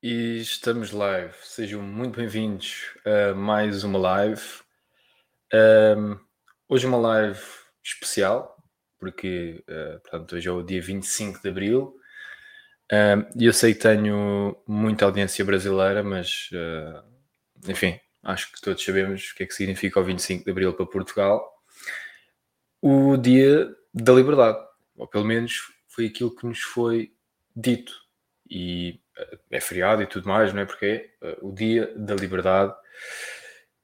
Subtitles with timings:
[0.00, 1.34] E estamos live.
[1.42, 4.40] Sejam muito bem-vindos a mais uma live.
[5.52, 6.16] Um,
[6.68, 7.40] hoje uma live
[7.82, 8.56] especial,
[8.96, 11.96] porque uh, portanto, hoje é o dia 25 de Abril.
[13.36, 17.02] E eu sei que tenho muita audiência brasileira, mas uh,
[17.68, 20.86] enfim, acho que todos sabemos o que é que significa o 25 de Abril para
[20.86, 21.44] Portugal.
[22.80, 24.64] O dia da liberdade,
[24.96, 27.12] ou pelo menos foi aquilo que nos foi
[27.56, 27.92] dito.
[28.48, 29.00] E
[29.50, 30.64] é feriado e tudo mais, não é?
[30.64, 32.74] Porque é uh, o dia da liberdade.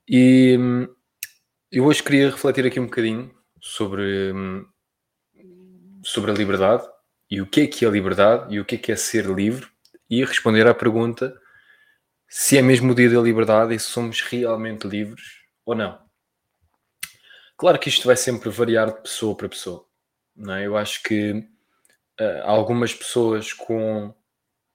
[0.08, 0.88] E um,
[1.70, 4.66] eu hoje queria refletir aqui um bocadinho sobre, um,
[6.02, 6.84] sobre a liberdade
[7.30, 9.66] e o que é que é liberdade e o que é que é ser livre
[10.08, 11.34] e responder à pergunta
[12.28, 15.22] se é mesmo o dia da liberdade e se somos realmente livres
[15.64, 15.98] ou não.
[17.56, 19.86] Claro que isto vai sempre variar de pessoa para pessoa.
[20.36, 20.66] Não é?
[20.66, 21.32] Eu acho que
[22.20, 24.14] uh, algumas pessoas com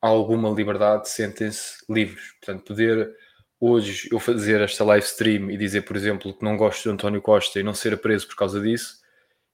[0.02, 2.32] alguma liberdade sentem-se livres.
[2.40, 3.16] Portanto, poder
[3.60, 7.22] hoje eu fazer esta live stream e dizer, por exemplo, que não gosto de António
[7.22, 9.00] Costa e não ser preso por causa disso,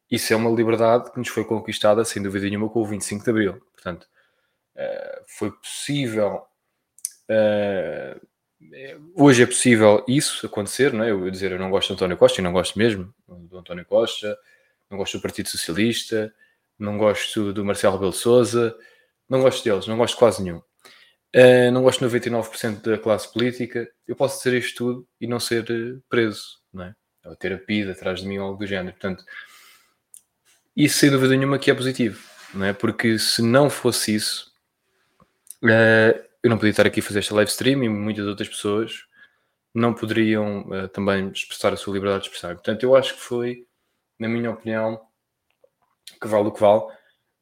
[0.09, 3.29] isso é uma liberdade que nos foi conquistada, sem dúvida nenhuma, com o 25 de
[3.29, 3.61] Abril.
[3.73, 4.03] Portanto,
[4.75, 6.43] uh, foi possível.
[7.29, 8.21] Uh,
[9.15, 11.11] hoje é possível isso acontecer, não é?
[11.11, 14.37] Eu dizer eu não gosto de António Costa e não gosto mesmo do António Costa,
[14.89, 16.33] não gosto do Partido Socialista,
[16.77, 18.75] não gosto do Marcelo Rebelo Souza,
[19.29, 20.61] não gosto deles, não gosto quase nenhum.
[21.35, 23.89] Uh, não gosto de 99% da classe política.
[24.07, 25.65] Eu posso dizer isto tudo e não ser
[26.07, 26.95] preso, não é?
[27.25, 28.93] Ou ter a PID atrás de mim ou algo do género.
[28.93, 29.23] Portanto,
[30.75, 32.23] isso sem dúvida nenhuma que é positivo,
[32.53, 32.73] não é?
[32.73, 34.53] Porque se não fosse isso,
[35.63, 39.05] uh, eu não podia estar aqui a fazer esta live stream e muitas outras pessoas
[39.73, 42.55] não poderiam também expressar a sua liberdade de expressão.
[42.55, 43.67] Portanto, eu acho que foi,
[44.17, 45.01] na minha opinião,
[46.21, 46.83] que vale o que vale,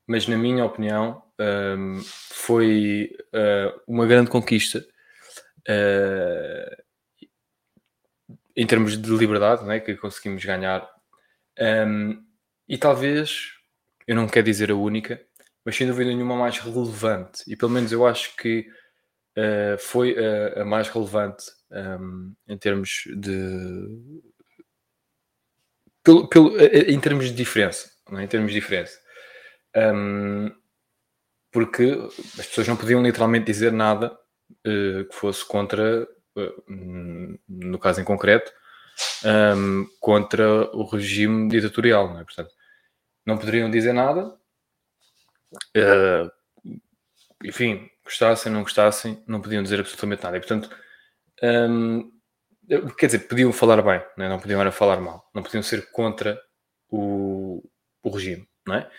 [0.08, 4.86] mas na minha opinião um, foi uh, uma grande conquista
[8.56, 10.88] em termos de liberdade né, que conseguimos ganhar.
[11.60, 12.24] Um,
[12.68, 13.52] e talvez,
[14.08, 15.22] eu não quero dizer a única,
[15.66, 17.44] mas sem dúvida nenhuma mais relevante.
[17.48, 18.68] E pelo menos eu acho que
[19.38, 23.88] uh, foi a, a, mais relevante um, em termos de.
[26.04, 27.90] Pelo, pelo, em termos de diferença.
[28.12, 28.24] É?
[28.24, 29.00] Em termos de diferença.
[29.76, 30.52] Um,
[31.54, 31.84] porque
[32.40, 36.64] as pessoas não podiam literalmente dizer nada uh, que fosse contra, uh,
[37.48, 38.52] no caso em concreto,
[39.56, 42.24] um, contra o regime ditatorial, não é?
[42.24, 42.52] Portanto,
[43.26, 44.36] não poderiam dizer nada.
[45.78, 46.32] Uh,
[47.44, 50.38] enfim, gostassem, não gostassem, não podiam dizer absolutamente nada.
[50.38, 50.70] E, portanto,
[51.44, 52.12] um,
[52.98, 54.30] quer dizer, podiam falar bem, não, é?
[54.30, 56.40] não podiam era falar mal, não podiam ser contra
[56.90, 57.64] o,
[58.02, 58.90] o regime, não é?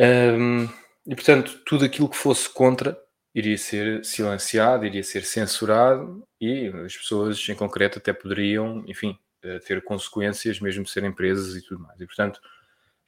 [0.00, 0.68] Um,
[1.08, 2.96] e, portanto, tudo aquilo que fosse contra
[3.34, 9.58] iria ser silenciado, iria ser censurado e as pessoas, em concreto, até poderiam, enfim, eh,
[9.60, 11.98] ter consequências, mesmo serem presas e tudo mais.
[11.98, 12.38] E, portanto,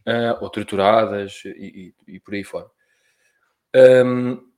[0.07, 2.71] uh, ou trituradas e, e, e, por aí fora.
[3.77, 4.51] Um,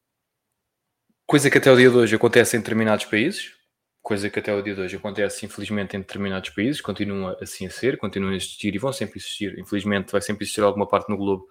[1.27, 3.53] coisa que até o dia de hoje acontece em determinados países,
[4.01, 7.71] coisa que até o dia de hoje acontece, infelizmente, em determinados países, continua assim a
[7.71, 9.59] ser, continuam a existir e vão sempre existir.
[9.59, 11.49] Infelizmente, vai sempre existir alguma parte no globo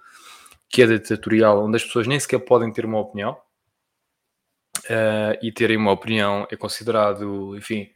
[0.72, 3.38] que é ditatorial, onde as pessoas nem sequer podem ter uma opinião.
[4.86, 7.90] Uh, e terem uma opinião é considerado, enfim,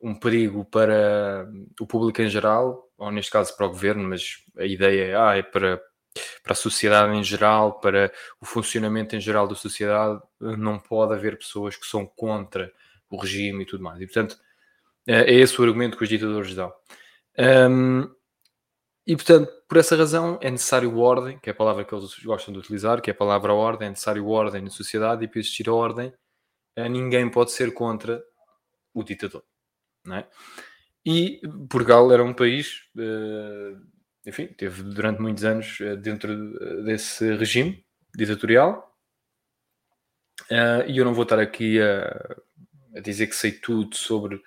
[0.00, 1.48] um perigo para
[1.80, 5.36] o público em geral, ou neste caso para o governo, mas a ideia é, ah,
[5.36, 5.80] é para,
[6.42, 8.10] para a sociedade em geral, para
[8.40, 12.72] o funcionamento em geral da sociedade, não pode haver pessoas que são contra
[13.10, 14.00] o regime e tudo mais.
[14.00, 14.36] E, portanto,
[15.06, 16.72] é esse o argumento que os ditadores dão.
[17.38, 18.10] Um,
[19.06, 22.52] e, portanto, por essa razão é necessário ordem, que é a palavra que eles gostam
[22.52, 25.68] de utilizar, que é a palavra ordem, é necessário ordem na sociedade e para existir
[25.68, 26.12] a ordem,
[26.76, 28.22] eh, ninguém pode ser contra
[28.92, 29.44] o ditador.
[30.04, 30.28] Não é?
[31.04, 31.40] E
[31.70, 33.76] Portugal era um país, eh,
[34.26, 37.84] enfim, teve durante muitos anos eh, dentro desse regime
[38.14, 38.92] ditatorial.
[40.88, 42.36] E eu não vou estar aqui a,
[43.00, 44.40] dizer que sei tudo sobre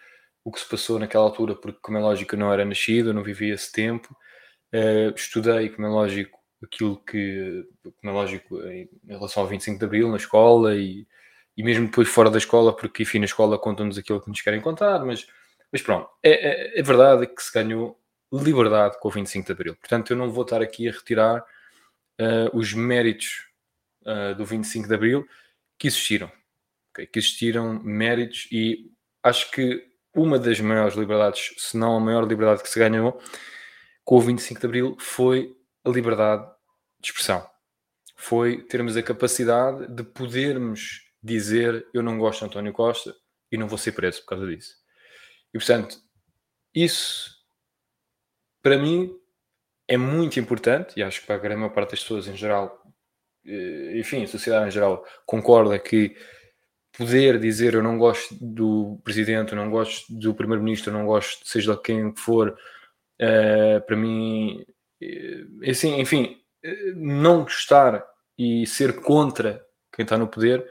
[0.44, 3.14] o que se passou naquela altura, porque, como é lógico, eu não era nascido, eu
[3.14, 4.16] não vivi esse tempo.
[5.16, 10.10] Estudei, como é lógico, aquilo que, como é lógico, em relação ao 25 de Abril
[10.10, 11.08] na escola e,
[11.58, 14.62] e mesmo depois fora da escola, porque, enfim, na escola contam-nos aquilo que nos querem
[14.62, 15.28] contar, mas
[15.72, 18.00] mas pronto, é, é, é verdade que se ganhou
[18.32, 19.76] liberdade com o 25 de Abril.
[19.76, 23.46] Portanto, eu não vou estar aqui a retirar uh, os méritos
[24.04, 25.28] uh, do 25 de Abril
[25.78, 26.32] que existiram.
[26.92, 27.06] Okay?
[27.06, 28.92] Que existiram méritos e
[29.24, 33.22] acho que uma das maiores liberdades, se não a maior liberdade que se ganhou
[34.10, 36.44] com o 25 de Abril foi a liberdade
[37.00, 37.48] de expressão.
[38.16, 43.14] Foi termos a capacidade de podermos dizer eu não gosto de António Costa
[43.52, 44.74] e não vou ser preso por causa disso.
[45.54, 45.96] E portanto,
[46.74, 47.36] isso
[48.64, 49.16] para mim
[49.88, 52.82] é muito importante e acho que para a grande maior parte das pessoas em geral,
[53.46, 56.16] eh, enfim, a sociedade em geral concorda que
[56.98, 61.48] poder dizer eu não gosto do presidente, eu não gosto do primeiro-ministro, eu não gosto
[61.48, 62.58] seja de quem for,
[63.22, 64.66] uh, para mim,
[65.02, 68.06] uh, assim, enfim, uh, não gostar
[68.38, 70.66] e ser contra quem está no poder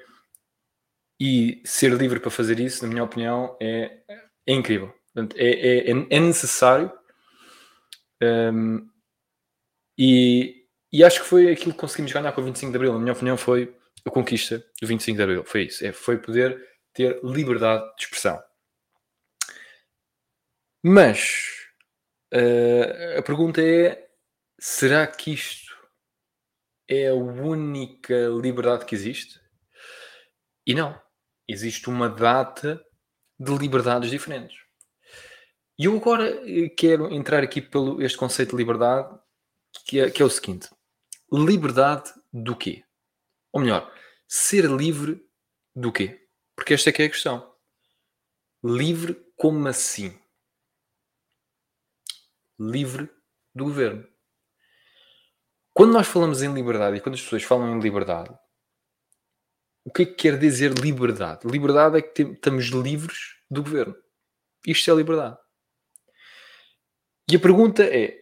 [1.21, 3.99] e ser livre para fazer isso, na minha opinião, é,
[4.47, 4.95] é incrível.
[5.13, 6.93] Portanto, é, é, é necessário
[8.23, 8.89] um,
[9.97, 12.93] e, e acho que foi aquilo que conseguimos ganhar com o 25 de Abril.
[12.93, 13.75] Na minha opinião, foi
[14.05, 15.45] a conquista do 25 de Abril.
[15.45, 15.85] Foi isso.
[15.85, 18.41] É, foi poder ter liberdade de expressão.
[20.83, 21.58] Mas
[22.35, 24.09] uh, a pergunta é:
[24.59, 25.77] será que isto
[26.89, 29.41] é a única liberdade que existe?
[30.67, 31.01] E não.
[31.47, 32.85] Existe uma data
[33.39, 34.57] de liberdades diferentes.
[35.79, 39.17] E eu agora eh, quero entrar aqui pelo este conceito de liberdade,
[39.87, 40.69] que é, que é o seguinte:
[41.33, 42.85] liberdade do quê?
[43.53, 43.91] Ou melhor,
[44.27, 45.25] ser livre
[45.75, 46.27] do quê?
[46.57, 47.55] Porque esta é que é a questão.
[48.63, 50.19] Livre como assim?
[52.59, 53.09] Livre
[53.55, 54.07] do governo.
[55.73, 58.37] Quando nós falamos em liberdade e quando as pessoas falam em liberdade,
[59.85, 61.47] o que é que quer dizer liberdade?
[61.47, 63.97] Liberdade é que estamos livres do governo.
[64.67, 65.39] Isto é liberdade.
[67.31, 68.15] E a pergunta é: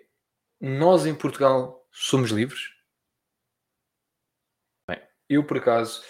[0.60, 2.60] nós em Portugal somos livres?
[4.88, 6.02] Bem, eu por acaso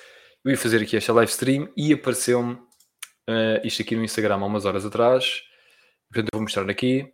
[0.44, 4.46] eu ia fazer aqui esta live stream e apareceu-me uh, isto aqui no Instagram há
[4.46, 5.42] umas horas atrás.
[6.08, 7.12] Portanto, eu vou mostrar aqui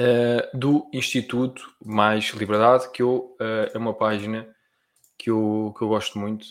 [0.00, 4.54] uh, do Instituto Mais Liberdade, que eu, uh, é uma página
[5.18, 6.46] que eu, que eu gosto muito.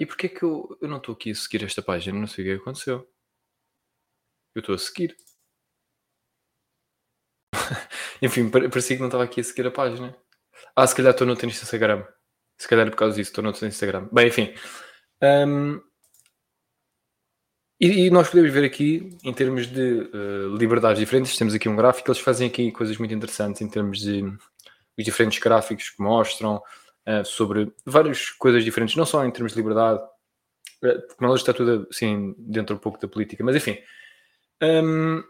[0.00, 2.18] e porquê é que eu, eu não estou aqui a seguir esta página?
[2.18, 3.08] Não sei o que aconteceu.
[4.54, 5.16] Eu estou a seguir.
[8.22, 10.16] Enfim, parecia que não estava aqui a seguir a página.
[10.74, 12.06] Ah, se calhar estou no Instagram.
[12.58, 14.08] Se calhar é por causa disso, estou no Instagram.
[14.12, 14.54] Bem, enfim.
[15.22, 15.80] Um,
[17.80, 21.76] e, e, nós podemos ver aqui, em termos de uh, liberdades diferentes, temos aqui um
[21.76, 24.22] gráfico, eles fazem aqui coisas muito interessantes em termos de
[24.98, 29.58] os diferentes gráficos que mostram uh, sobre várias coisas diferentes, não só em termos de
[29.58, 33.78] liberdade, uh, porque nós está tudo assim dentro um pouco da política, mas enfim.
[34.62, 35.22] Um,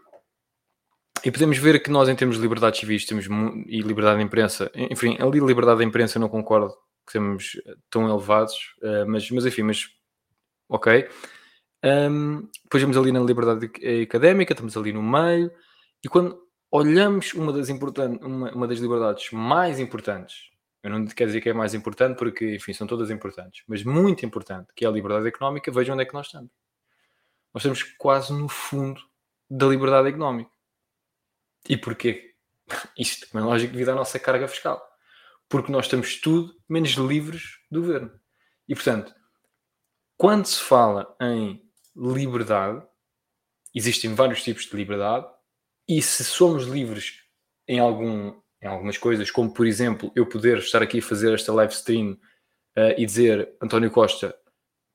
[1.23, 3.27] e podemos ver que nós, em termos de liberdade civis temos
[3.67, 6.73] e liberdade de imprensa, enfim, ali liberdade da imprensa não concordo
[7.05, 9.87] que temos eh, tão elevados, uh, mas, mas enfim, mas
[10.67, 11.07] ok.
[11.83, 13.71] Um, depois vemos ali na liberdade
[14.03, 15.51] académica, estamos ali no meio,
[16.03, 16.39] e quando
[16.71, 20.51] olhamos uma das, importantes, uma, uma das liberdades mais importantes,
[20.83, 24.25] eu não quero dizer que é mais importante porque, enfim, são todas importantes, mas muito
[24.25, 26.51] importante, que é a liberdade económica, vejam onde é que nós estamos.
[27.53, 29.01] Nós estamos quase no fundo
[29.49, 30.49] da liberdade económica.
[31.67, 32.33] E porquê?
[32.97, 34.81] Isto, como é lógico, devido à nossa carga fiscal.
[35.49, 38.11] Porque nós estamos tudo menos livres do governo.
[38.67, 39.13] E, portanto,
[40.17, 41.61] quando se fala em
[42.01, 42.83] liberdade,
[43.73, 45.27] existem vários tipos de liberdade,
[45.87, 47.21] e se somos livres
[47.67, 51.53] em, algum, em algumas coisas, como por exemplo, eu poder estar aqui a fazer esta
[51.53, 52.13] live stream
[52.77, 54.35] uh, e dizer António Costa,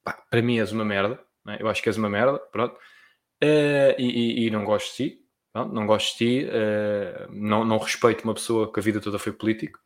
[0.05, 1.63] pá, para mim és uma merda, é?
[1.63, 5.21] eu acho que és uma merda, pronto, uh, e, e, e, não gosto de ti,
[5.55, 9.19] não, não gosto de ti, uh, não, não respeito uma pessoa que a vida toda
[9.19, 9.79] foi político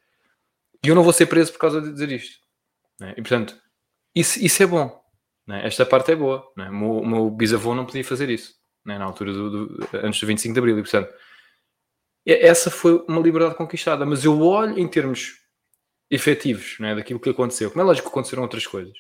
[0.83, 2.39] e eu não vou ser preso por causa de dizer isto.
[2.99, 3.13] Né?
[3.17, 3.61] E portanto,
[4.15, 5.01] isso, isso é bom.
[5.51, 5.67] Né?
[5.67, 6.49] Esta parte é boa.
[6.57, 6.69] Né?
[6.69, 8.55] O, meu, o meu bisavô não podia fazer isso
[8.85, 8.97] né?
[8.97, 10.79] na altura do, do, antes do 25 de Abril.
[10.79, 11.13] E portanto,
[12.25, 14.07] essa foi uma liberdade conquistada.
[14.07, 15.41] Mas eu olho em termos
[16.09, 16.95] efetivos né?
[16.95, 17.69] daquilo que aconteceu.
[17.69, 18.97] Como é lógico que aconteceram outras coisas.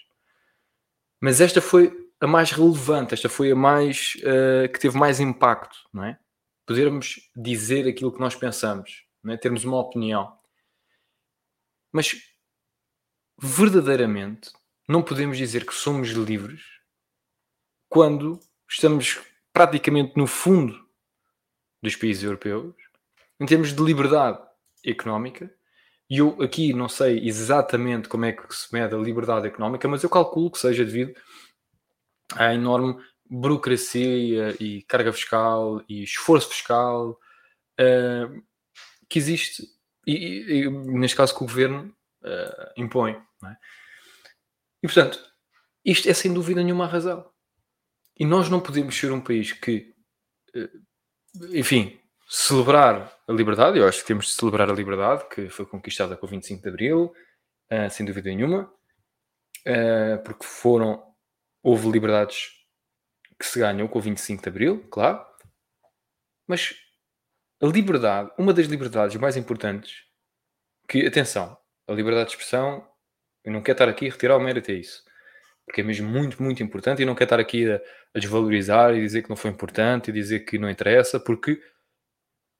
[1.21, 5.76] Mas esta foi a mais relevante, esta foi a mais uh, que teve mais impacto,
[5.92, 6.19] não é?
[6.66, 9.37] podermos dizer aquilo que nós pensamos, é?
[9.37, 10.38] termos uma opinião.
[11.92, 12.14] Mas
[13.38, 14.50] verdadeiramente
[14.90, 16.62] não podemos dizer que somos livres
[17.88, 19.20] quando estamos
[19.52, 20.85] praticamente no fundo
[21.80, 22.75] dos países europeus
[23.38, 24.40] em termos de liberdade
[24.85, 25.49] económica.
[26.09, 30.02] E eu aqui não sei exatamente como é que se mede a liberdade económica, mas
[30.02, 31.14] eu calculo que seja devido
[32.35, 37.16] à enorme burocracia e carga fiscal e esforço fiscal
[37.80, 38.42] uh,
[39.09, 39.62] que existe
[40.04, 41.94] e, e, neste caso que o governo
[42.25, 43.12] uh, impõe.
[43.44, 43.56] É?
[44.83, 45.21] E portanto,
[45.85, 47.31] isto é sem dúvida nenhuma a razão.
[48.19, 49.95] E nós não podemos ser um país que,
[50.55, 55.67] uh, enfim, celebrar a liberdade, eu acho que temos de celebrar a liberdade que foi
[55.67, 57.13] conquistada com o 25 de Abril,
[57.91, 58.73] sem dúvida nenhuma,
[59.67, 61.03] uh, porque foram,
[61.63, 62.51] houve liberdades
[63.39, 65.25] que se ganham com o 25 de Abril, claro,
[66.47, 66.75] mas
[67.63, 70.05] a liberdade, uma das liberdades mais importantes,
[70.89, 71.57] que, atenção,
[71.87, 72.87] a liberdade de expressão,
[73.44, 75.02] eu não quero estar aqui a retirar o mérito a isso,
[75.66, 77.76] porque é mesmo muito, muito importante e não quero estar aqui a,
[78.14, 81.61] a desvalorizar e dizer que não foi importante e dizer que não interessa, porque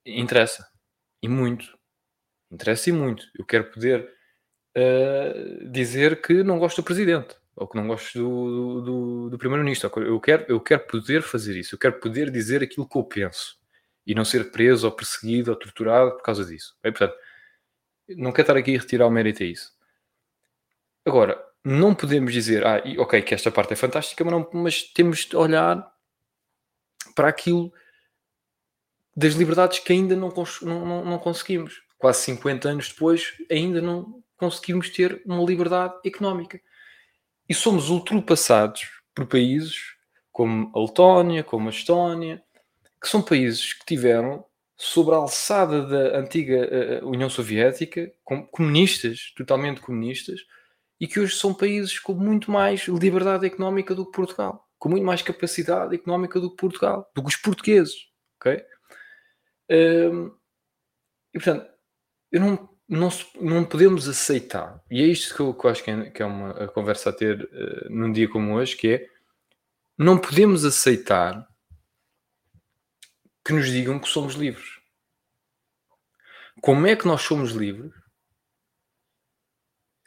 [0.05, 0.67] interessa,
[1.21, 1.65] e muito,
[2.51, 3.25] interessa e muito.
[3.37, 4.09] Eu quero poder
[4.77, 9.91] uh, dizer que não gosto do presidente ou que não gosto do, do, do primeiro-ministro.
[10.03, 13.59] Eu quero, eu quero poder fazer isso, eu quero poder dizer aquilo que eu penso
[14.05, 16.75] e não ser preso ou perseguido ou torturado por causa disso.
[16.83, 17.15] É, portanto,
[18.09, 19.71] não quero estar aqui a retirar o mérito a isso.
[21.05, 25.25] Agora, não podemos dizer, ah, ok, que esta parte é fantástica, mas, não, mas temos
[25.25, 25.91] de olhar
[27.15, 27.71] para aquilo
[29.15, 31.81] das liberdades que ainda não, não, não, não conseguimos.
[31.97, 36.59] Quase 50 anos depois, ainda não conseguimos ter uma liberdade económica.
[37.47, 39.95] E somos ultrapassados por países
[40.31, 42.41] como a Letónia, como a Estónia,
[43.01, 44.45] que são países que tiveram,
[44.77, 50.41] sobre a alçada da antiga uh, União Soviética, com, comunistas, totalmente comunistas,
[51.01, 55.03] e que hoje são países com muito mais liberdade económica do que Portugal, com muito
[55.03, 57.95] mais capacidade económica do que Portugal, do que os portugueses,
[58.39, 58.63] ok?
[59.71, 60.27] Um,
[61.33, 61.67] e portanto,
[62.31, 63.09] eu não, não,
[63.41, 66.25] não podemos aceitar, e é isto que eu, que eu acho que é, que é
[66.25, 69.09] uma conversa a ter uh, num dia como hoje, que é
[69.97, 71.47] não podemos aceitar
[73.43, 74.79] que nos digam que somos livres.
[76.61, 78.00] Como é que nós somos livres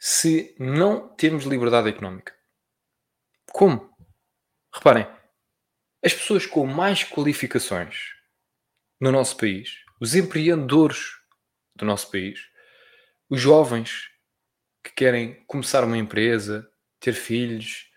[0.07, 2.31] se não temos liberdade económica?
[3.51, 3.89] Como?
[4.71, 5.07] Reparem,
[6.03, 8.13] as pessoas com mais qualificações
[9.01, 11.15] no nosso país, os empreendedores
[11.75, 12.39] do nosso país,
[13.27, 14.11] os jovens
[14.83, 16.69] que querem começar uma empresa,
[16.99, 17.91] ter filhos,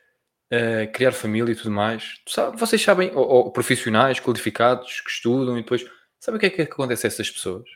[0.50, 2.22] uh, criar família e tudo mais.
[2.56, 5.84] vocês sabem, ou, ou, profissionais qualificados que estudam e depois,
[6.18, 7.68] sabem o que é que acontece a essas pessoas?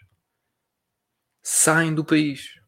[1.43, 2.62] Saem do país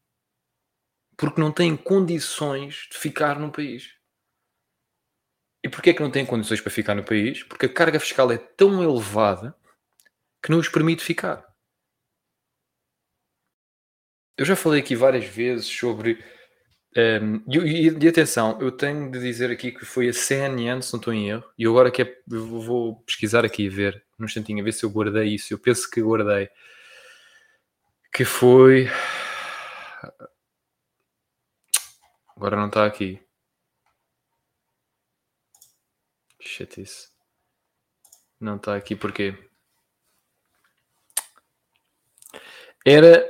[1.16, 3.94] porque não têm condições de ficar no país.
[5.62, 7.42] E porquê é que não têm condições para ficar no país?
[7.42, 9.54] Porque a carga fiscal é tão elevada
[10.42, 11.44] que não os permite ficar.
[14.36, 16.22] Eu já falei aqui várias vezes sobre
[16.96, 21.00] um, e, e, atenção, eu tenho de dizer aqui que foi a CNN, se não
[21.00, 24.64] estou em erro, e agora que é, vou pesquisar aqui e ver, num instantinho, a
[24.64, 25.52] ver se eu guardei isso.
[25.52, 26.48] Eu penso que guardei.
[28.12, 28.88] Que foi.
[32.36, 33.20] Agora não está aqui.
[36.40, 37.08] Chatice.
[38.40, 39.34] Não está aqui porque.
[42.84, 43.24] Era.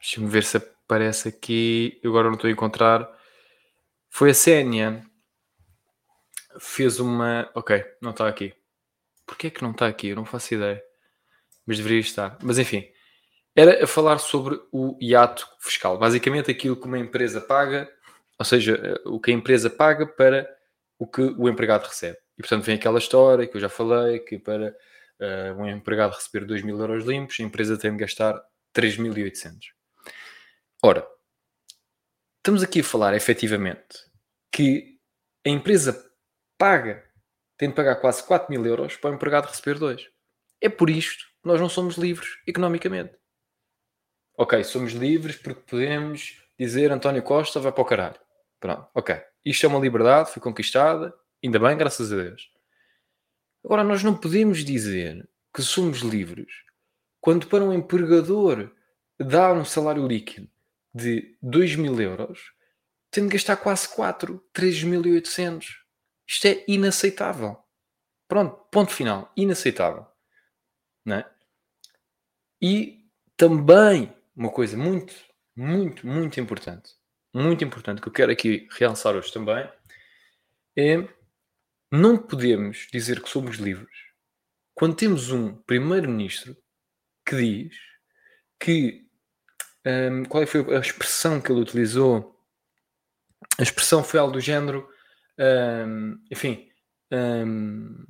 [0.00, 2.00] Deixa-me ver se aparece aqui.
[2.02, 3.08] Eu agora não estou a encontrar.
[4.08, 5.02] Foi a CNN.
[6.58, 7.50] Fez uma.
[7.54, 8.54] Ok, não está aqui.
[9.26, 10.08] Porquê é que não está aqui?
[10.08, 10.82] Eu não faço ideia.
[11.66, 12.38] Mas deveria estar.
[12.42, 12.90] Mas enfim.
[13.58, 15.98] Era a falar sobre o hiato fiscal.
[15.98, 17.92] Basicamente aquilo que uma empresa paga,
[18.38, 20.48] ou seja, o que a empresa paga para
[20.96, 22.16] o que o empregado recebe.
[22.38, 24.76] E portanto vem aquela história que eu já falei, que para
[25.18, 28.40] uh, um empregado receber 2 mil euros limpos, a empresa tem de gastar
[28.72, 29.72] 3.800.
[30.80, 31.04] Ora,
[32.36, 34.06] estamos aqui a falar efetivamente
[34.52, 35.00] que
[35.44, 36.08] a empresa
[36.56, 37.04] paga,
[37.56, 40.08] tem de pagar quase 4 mil euros para o empregado receber dois.
[40.60, 43.18] É por isto que nós não somos livres economicamente.
[44.40, 48.20] Ok, somos livres porque podemos dizer António Costa vai para o caralho.
[48.60, 49.20] Pronto, ok.
[49.44, 52.48] Isto é uma liberdade, foi conquistada, ainda bem, graças a Deus.
[53.64, 56.52] Agora, nós não podemos dizer que somos livres
[57.20, 58.70] quando para um empregador
[59.18, 60.48] dar um salário líquido
[60.94, 62.52] de 2 mil euros,
[63.10, 65.66] tendo de gastar quase 4, 3.800.
[66.28, 67.58] Isto é inaceitável.
[68.28, 69.32] Pronto, ponto final.
[69.36, 70.06] Inaceitável.
[71.04, 71.30] Não é?
[72.62, 73.04] E
[73.36, 75.12] também uma coisa muito,
[75.56, 76.92] muito, muito importante,
[77.34, 79.68] muito importante que eu quero aqui realçar hoje também
[80.78, 81.08] é
[81.90, 84.08] não podemos dizer que somos livres
[84.78, 86.56] quando temos um primeiro-ministro
[87.26, 87.76] que diz
[88.60, 89.08] que
[89.84, 92.40] um, qual é foi a expressão que ele utilizou?
[93.58, 94.88] A expressão foi algo do género,
[95.36, 96.68] um, enfim,
[97.12, 98.04] um,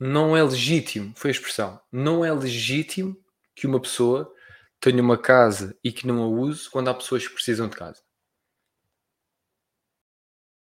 [0.00, 3.14] não é legítimo, foi a expressão, não é legítimo
[3.54, 4.32] que uma pessoa
[4.80, 8.02] tenha uma casa e que não a use quando há pessoas que precisam de casa.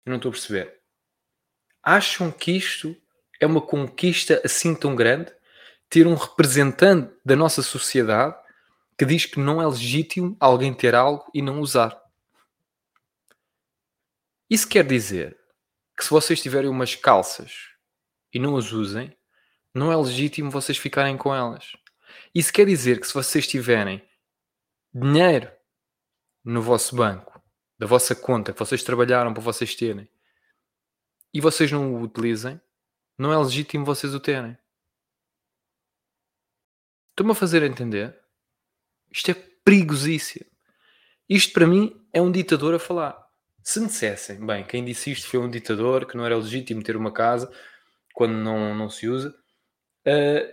[0.05, 0.81] Eu não estou a perceber.
[1.83, 2.97] Acham que isto
[3.41, 5.33] é uma conquista assim tão grande?
[5.89, 8.37] Ter um representante da nossa sociedade
[8.99, 12.01] que diz que não é legítimo alguém ter algo e não usar.
[14.49, 15.39] Isso quer dizer
[15.97, 17.71] que se vocês tiverem umas calças
[18.33, 19.17] e não as usem,
[19.75, 21.73] não é legítimo vocês ficarem com elas.
[22.35, 24.03] Isso quer dizer que se vocês tiverem
[24.93, 25.51] dinheiro
[26.45, 27.43] no vosso banco,
[27.79, 30.09] da vossa conta, que vocês trabalharam para vocês terem,
[31.33, 32.61] e vocês não o utilizem,
[33.19, 34.57] não é legítimo vocês o terem.
[37.11, 38.19] Estou-me a fazer entender?
[39.11, 40.47] Isto é perigosíssimo.
[41.29, 43.25] Isto para mim é um ditador a falar.
[43.63, 46.97] Se me dissessem, bem, quem disse isto foi um ditador, que não era legítimo ter
[46.97, 47.51] uma casa
[48.13, 49.35] quando não, não se usa,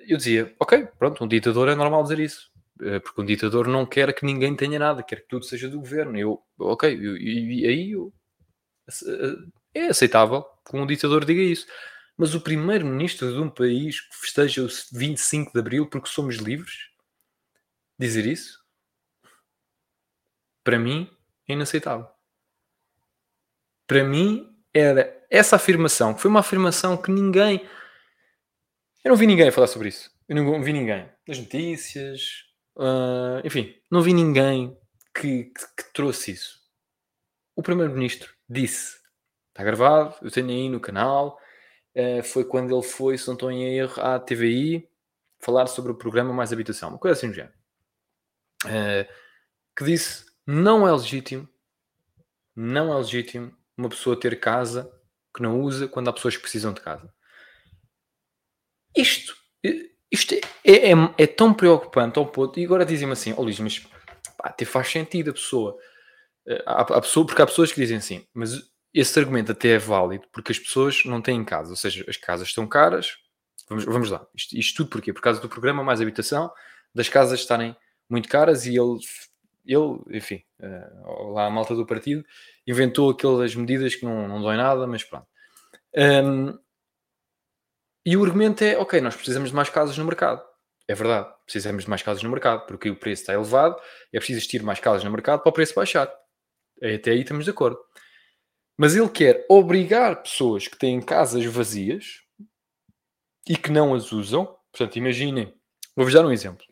[0.08, 2.52] eu dizia, ok, pronto, um ditador é normal dizer isso.
[2.80, 5.80] Uh, porque um ditador não quer que ninguém tenha nada, quer que tudo seja do
[5.80, 6.18] governo.
[6.18, 11.68] Eu, ok, e aí eu, uh, é aceitável que um ditador diga isso.
[12.18, 16.90] Mas o primeiro-ministro de um país que festeja o 25 de Abril porque somos livres,
[18.00, 18.60] dizer isso,
[20.64, 21.10] para mim,
[21.48, 22.08] é inaceitável.
[23.88, 27.68] Para mim, era essa afirmação, que foi uma afirmação que ninguém.
[29.04, 30.12] Eu não vi ninguém falar sobre isso.
[30.30, 31.10] Eu não vi ninguém.
[31.28, 34.78] Nas notícias, uh, enfim, não vi ninguém
[35.14, 36.60] que, que, que trouxe isso.
[37.56, 39.00] O Primeiro-Ministro disse:
[39.50, 41.40] está gravado, eu tenho aí no canal.
[41.96, 44.88] Uh, foi quando ele foi, se não estou em erro, à TVI
[45.40, 47.54] falar sobre o programa Mais Habitação, uma coisa assim do género.
[48.66, 49.12] Uh,
[49.76, 51.50] que disse: não é legítimo,
[52.56, 54.92] não é legítimo uma pessoa ter casa
[55.36, 57.12] que não usa quando há pessoas que precisam de casa.
[58.96, 59.36] Isto,
[60.12, 62.60] isto é, é, é, tão preocupante ao ponto.
[62.60, 63.80] E agora dizem-me assim: oh Luís, mas
[64.38, 65.78] pá, até faz sentido a pessoa.
[66.48, 67.26] Eh, há, há pessoa.
[67.26, 71.06] Porque há pessoas que dizem assim, mas esse argumento até é válido porque as pessoas
[71.06, 73.18] não têm casa, ou seja, as casas estão caras.
[73.70, 75.14] Vamos, vamos lá, isto, isto tudo porquê?
[75.14, 76.52] Por causa do programa Mais Habitação,
[76.94, 77.76] das casas estarem
[78.10, 79.00] muito caras e ele,
[79.66, 82.26] ele enfim, uh, lá a malta do partido,
[82.68, 85.26] inventou aquelas medidas que não, não dói nada, mas pronto.
[85.96, 86.60] Um,
[88.06, 90.44] e o argumento é: ok, nós precisamos de mais casas no mercado.
[90.88, 93.78] É verdade, precisamos de mais casas no mercado, porque o preço está elevado,
[94.12, 96.12] é preciso existir mais casas no mercado para o preço baixar.
[96.78, 97.80] Até aí estamos de acordo.
[98.78, 102.22] Mas ele quer obrigar pessoas que têm casas vazias
[103.48, 104.46] e que não as usam.
[104.72, 105.54] Portanto, imaginem,
[105.96, 106.66] vou-vos dar um exemplo.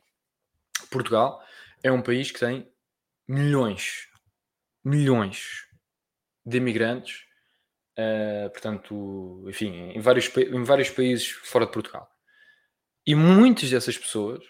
[0.89, 1.39] Portugal
[1.83, 2.67] é um país que tem
[3.27, 4.07] milhões,
[4.83, 5.67] milhões
[6.43, 7.28] de imigrantes,
[7.99, 12.09] uh, portanto, enfim, em vários, em vários países fora de Portugal.
[13.05, 14.43] E muitas dessas pessoas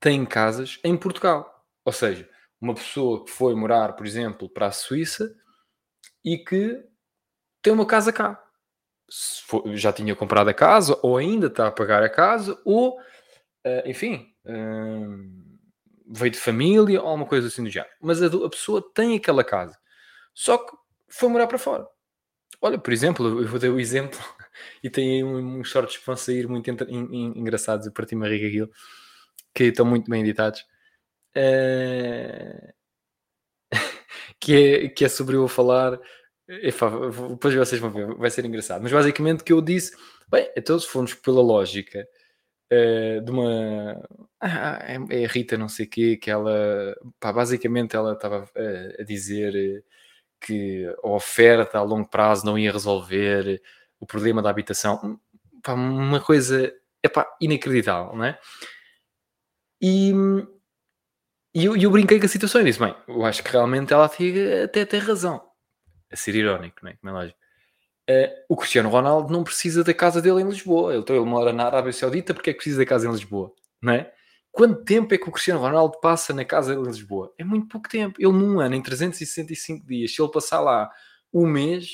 [0.00, 1.50] têm casas em Portugal.
[1.84, 2.28] Ou seja,
[2.60, 5.34] uma pessoa que foi morar, por exemplo, para a Suíça
[6.24, 6.82] e que
[7.62, 8.40] tem uma casa cá.
[9.46, 13.82] For, já tinha comprado a casa, ou ainda está a pagar a casa, ou, uh,
[13.86, 15.44] enfim, uh,
[16.06, 17.92] veio de família, ou uma coisa assim do género.
[18.00, 19.78] Mas a, a pessoa tem aquela casa.
[20.32, 20.74] Só que
[21.08, 21.86] foi morar para fora.
[22.64, 24.18] Olha, por exemplo, eu vou dar o exemplo
[24.82, 27.86] e tem aí uns shorts que vão sair muito engraçados.
[27.86, 28.70] Eu parti-me a aquilo,
[29.54, 30.64] que estão muito bem editados.
[31.36, 32.72] Uh...
[34.40, 36.00] que, é, que é sobre eu falar.
[36.48, 36.90] Efa,
[37.28, 38.80] depois vocês vão ver, vai ser engraçado.
[38.82, 39.94] Mas basicamente o que eu disse,
[40.30, 42.08] bem, então se formos pela lógica
[42.72, 44.08] uh, de uma.
[44.40, 44.78] Ah,
[45.10, 46.96] é, é Rita, não sei o quê, que ela.
[47.20, 49.84] Pá, basicamente ela estava uh, a dizer
[50.44, 53.62] que a oferta a longo prazo não ia resolver
[53.98, 55.18] o problema da habitação.
[55.62, 58.38] Pá, uma coisa epá, inacreditável, não é?
[59.80, 60.12] E,
[61.54, 64.10] e eu, eu, brinquei com a situação e disse: bem, eu acho que realmente ela
[64.64, 65.42] até tem razão.
[66.10, 66.96] A ser irónico, não é?
[66.96, 67.38] Como é lógico.
[68.08, 70.92] Uh, o Cristiano Ronaldo não precisa da casa dele em Lisboa.
[70.92, 73.52] Ele, então, ele mora na Arábia Saudita porque é que precisa da casa em Lisboa,
[73.80, 74.12] não é?
[74.54, 77.34] Quanto tempo é que o Cristiano Ronaldo passa na casa de Lisboa?
[77.36, 78.20] É muito pouco tempo.
[78.20, 80.88] Ele num ano, em 365 dias, se ele passar lá
[81.32, 81.88] um mês,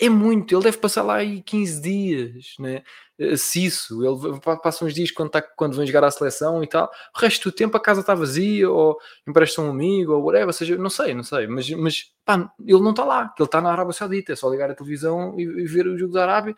[0.00, 0.54] é muito.
[0.54, 2.82] Ele deve passar lá aí 15 dias, né?
[3.18, 6.66] Eh, se isso, ele passa uns dias quando, tá, quando vem jogar à seleção e
[6.66, 6.90] tal.
[7.14, 8.96] O resto do tempo a casa está vazia, ou
[9.28, 11.46] empresta um amigo, ou whatever, seja, não sei, não sei.
[11.46, 13.34] Mas, mas pá, ele não está lá.
[13.38, 14.32] Ele está na Arábia Saudita.
[14.32, 16.56] É só ligar a televisão e, e ver o jogo da Arábia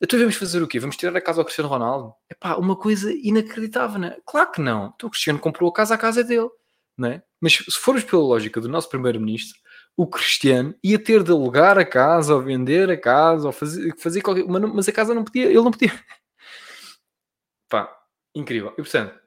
[0.00, 0.78] então vamos fazer o quê?
[0.78, 2.14] Vamos tirar a casa ao Cristiano Ronaldo?
[2.28, 4.18] É pá, uma coisa inacreditável, não é?
[4.24, 4.92] Claro que não.
[4.94, 6.48] Então o Cristiano comprou a casa, a casa é dele,
[6.96, 7.22] não é?
[7.40, 9.58] Mas se formos pela lógica do nosso primeiro-ministro,
[9.96, 14.20] o Cristiano ia ter de alugar a casa, ou vender a casa, ou fazer, fazer
[14.20, 14.44] qualquer...
[14.46, 15.92] Mas a casa não podia, ele não podia.
[17.68, 17.92] Pá,
[18.32, 18.70] incrível.
[18.72, 19.18] E portanto,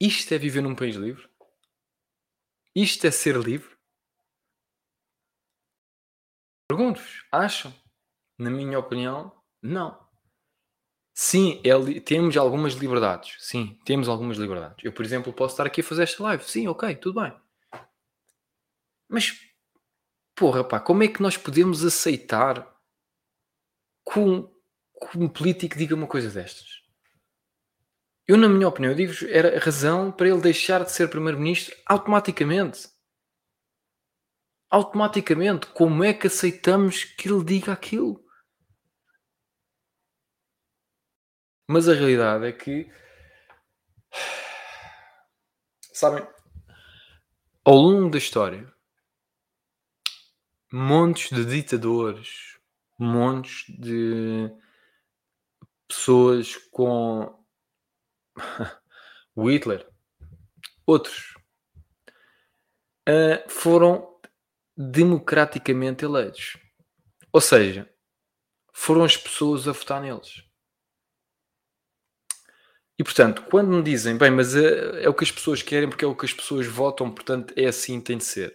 [0.00, 1.28] isto é viver num país livre?
[2.74, 3.70] Isto é ser livre?
[6.68, 7.72] Pergunto-vos, acham?
[8.40, 9.30] Na minha opinião,
[9.62, 10.00] não.
[11.12, 13.36] Sim, é, temos algumas liberdades.
[13.38, 14.82] Sim, temos algumas liberdades.
[14.82, 16.42] Eu, por exemplo, posso estar aqui a fazer esta live.
[16.44, 17.38] Sim, ok, tudo bem.
[19.06, 19.38] Mas
[20.34, 22.66] porra, pá, como é que nós podemos aceitar
[24.10, 26.80] que um, que um político diga uma coisa destas?
[28.26, 32.88] Eu, na minha opinião, digo era razão para ele deixar de ser primeiro-ministro automaticamente.
[34.70, 35.66] Automaticamente.
[35.66, 38.29] Como é que aceitamos que ele diga aquilo?
[41.72, 42.90] Mas a realidade é que,
[45.92, 46.26] sabem,
[47.64, 48.74] ao longo da história,
[50.72, 52.58] montes de ditadores,
[52.98, 54.52] montes de
[55.86, 57.40] pessoas com
[59.38, 59.88] Hitler,
[60.84, 61.36] outros,
[63.08, 64.20] uh, foram
[64.76, 66.56] democraticamente eleitos.
[67.32, 67.88] Ou seja,
[68.74, 70.49] foram as pessoas a votar neles.
[73.00, 76.04] E portanto, quando me dizem, bem, mas é, é, o que as pessoas querem porque
[76.04, 78.54] é o que as pessoas votam, portanto é assim, tem de ser.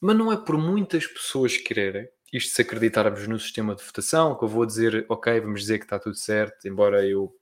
[0.00, 4.44] Mas não é por muitas pessoas quererem, isto se acreditarmos no sistema de votação, que
[4.44, 7.34] eu vou dizer, ok, vamos dizer que está tudo certo, embora eu,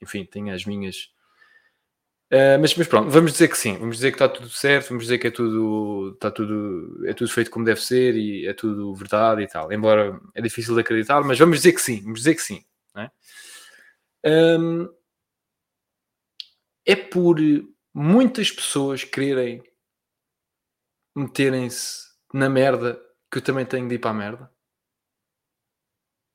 [0.00, 1.10] enfim, tenha as minhas.
[2.32, 5.04] Uh, mas, mas pronto, vamos dizer que sim, vamos dizer que está tudo certo, vamos
[5.04, 8.94] dizer que é tudo, está tudo, é tudo feito como deve ser e é tudo
[8.94, 9.70] verdade e tal.
[9.70, 12.64] Embora é difícil de acreditar, mas vamos dizer que sim, vamos dizer que sim.
[12.94, 13.10] Não é?
[14.24, 14.97] Um,
[16.88, 17.36] é por
[17.94, 19.62] muitas pessoas quererem
[21.14, 22.98] meterem-se na merda
[23.30, 24.50] que eu também tenho de ir para a merda.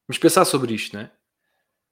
[0.07, 1.11] Vamos pensar sobre isto, não é?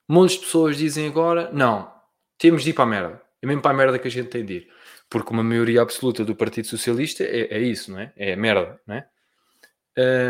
[0.08, 1.92] Muitas pessoas dizem agora, não,
[2.38, 3.26] temos de ir para a merda.
[3.42, 4.74] É mesmo para a merda que a gente tem de ir.
[5.10, 8.14] Porque uma maioria absoluta do Partido Socialista é, é isso, não é?
[8.16, 9.10] É a merda, não é?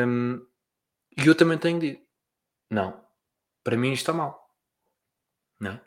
[0.07, 0.45] Um,
[1.17, 2.07] e eu também tenho de ir.
[2.69, 3.03] Não.
[3.61, 4.49] Para mim está mal.
[5.59, 5.71] Não.
[5.71, 5.81] É?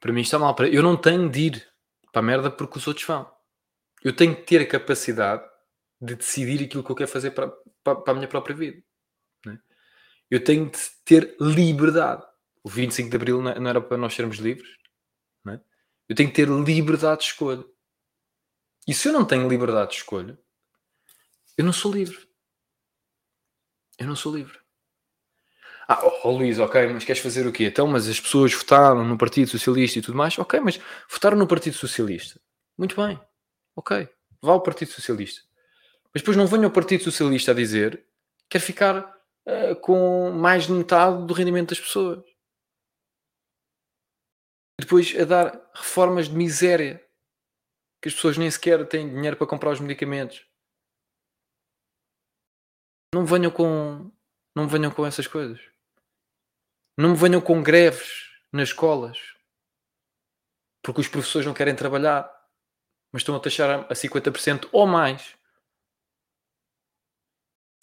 [0.00, 0.54] Para mim está mal.
[0.70, 1.71] Eu não tenho de ir
[2.12, 3.28] para a merda porque os outros vão.
[4.04, 5.42] Eu tenho que ter a capacidade
[6.00, 7.48] de decidir aquilo que eu quero fazer para,
[7.82, 8.82] para, para a minha própria vida.
[9.48, 9.58] É?
[10.30, 12.24] Eu tenho de ter liberdade.
[12.62, 14.68] O 25 de Abril não era para nós sermos livres.
[15.48, 15.60] É?
[16.08, 17.64] Eu tenho que ter liberdade de escolha.
[18.86, 20.38] E se eu não tenho liberdade de escolha,
[21.56, 22.28] eu não sou livre.
[23.98, 24.61] Eu não sou livre.
[25.88, 27.64] Ah, oh, Luís, ok, mas queres fazer o quê?
[27.64, 30.38] Então, mas as pessoas votaram no Partido Socialista e tudo mais.
[30.38, 32.40] Ok, mas votaram no Partido Socialista.
[32.78, 33.20] Muito bem.
[33.76, 34.08] Ok.
[34.40, 35.42] Vá ao Partido Socialista.
[36.12, 38.98] Mas depois não venha o Partido Socialista a dizer que quer ficar
[39.46, 42.22] uh, com mais de metade do rendimento das pessoas.
[44.80, 47.02] Depois a dar reformas de miséria.
[48.00, 50.44] Que as pessoas nem sequer têm dinheiro para comprar os medicamentos.
[53.14, 54.10] Não venham com,
[54.56, 55.71] não venham com essas coisas.
[57.02, 59.18] Não me venham com greves nas escolas
[60.80, 62.32] porque os professores não querem trabalhar,
[63.10, 65.36] mas estão a taxar a 50% ou mais.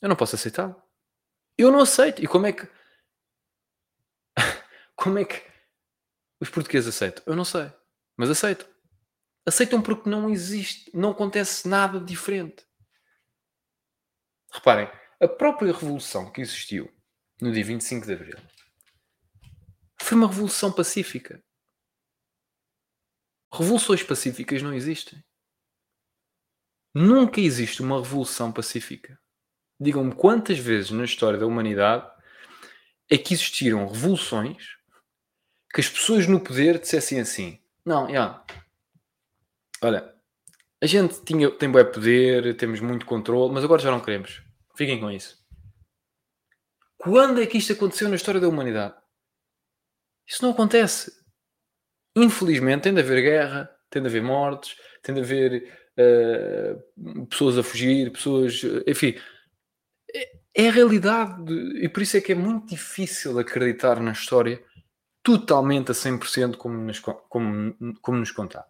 [0.01, 0.73] Eu não posso aceitar.
[1.57, 2.23] Eu não aceito.
[2.23, 2.65] E como é que.
[4.95, 5.45] como é que
[6.39, 7.21] os portugueses aceitam?
[7.27, 7.69] Eu não sei.
[8.15, 8.69] Mas aceitam.
[9.45, 12.65] Aceitam porque não existe, não acontece nada diferente.
[14.49, 16.89] Reparem, a própria revolução que existiu
[17.41, 18.58] no dia 25 de Abril
[20.09, 21.43] foi uma revolução pacífica.
[23.53, 25.23] Revoluções pacíficas não existem.
[26.95, 29.19] Nunca existe uma revolução pacífica.
[29.79, 32.11] Digam-me quantas vezes na história da humanidade
[33.07, 34.77] é que existiram revoluções
[35.71, 38.43] que as pessoas no poder dissessem assim: não, já,
[39.83, 40.11] olha,
[40.81, 44.41] a gente tinha, tem bom poder, temos muito controle, mas agora já não queremos.
[44.75, 45.39] Fiquem com isso.
[46.97, 48.98] Quando é que isto aconteceu na história da humanidade?
[50.29, 51.11] Isso não acontece.
[52.15, 57.63] Infelizmente, tem de haver guerra, tem de haver mortes, tem de haver uh, pessoas a
[57.63, 58.61] fugir, pessoas.
[58.85, 59.15] Enfim,
[60.13, 61.43] é, é a realidade.
[61.43, 64.63] De, e por isso é que é muito difícil acreditar na história
[65.23, 68.65] totalmente a 100% como nos, como, como nos contar.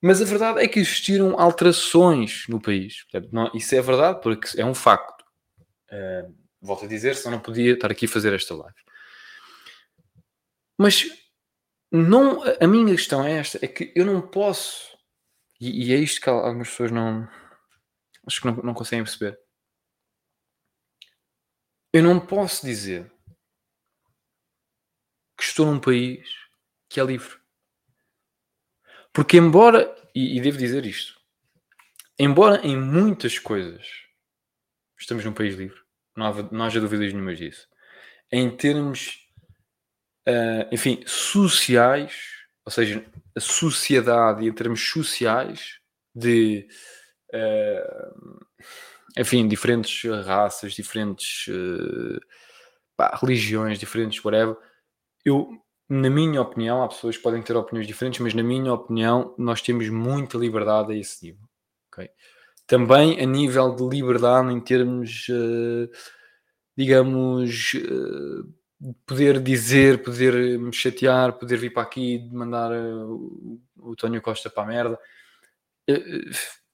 [0.00, 3.04] Mas a verdade é que existiram alterações no país.
[3.32, 5.24] Não, isso é verdade porque é um facto.
[5.90, 8.76] Uh, volto a dizer, senão não podia estar aqui a fazer esta live.
[10.78, 11.04] Mas
[11.90, 14.96] não, a minha questão é esta: é que eu não posso,
[15.60, 17.28] e, e é isto que algumas pessoas não
[18.26, 19.38] acho que não, não conseguem perceber.
[21.92, 23.10] Eu não posso dizer
[25.36, 26.28] que estou num país
[26.88, 27.38] que é livre.
[29.12, 31.18] Porque, embora, e, e devo dizer isto,
[32.18, 33.86] embora em muitas coisas
[34.98, 35.80] estamos num país livre,
[36.14, 37.66] não, há, não haja dúvidas nenhuma disso,
[38.30, 39.27] em termos
[40.28, 42.12] uh, enfim, sociais,
[42.64, 45.78] ou seja, a sociedade em termos sociais
[46.14, 46.68] de
[47.34, 48.46] uh,
[49.18, 52.20] enfim, diferentes raças, diferentes uh,
[52.96, 54.56] pá, religiões, diferentes whatever.
[55.24, 55.48] Eu,
[55.88, 59.60] na minha opinião, há pessoas que podem ter opiniões diferentes, mas na minha opinião, nós
[59.60, 61.48] temos muita liberdade a esse nível.
[61.92, 62.10] Okay?
[62.66, 65.90] Também a nível de liberdade em termos, uh,
[66.76, 68.57] digamos, uh,
[69.06, 74.62] poder dizer, poder me chatear, poder vir para aqui mandar uh, o Tónio Costa para
[74.62, 74.98] a merda.
[75.88, 76.30] Uh,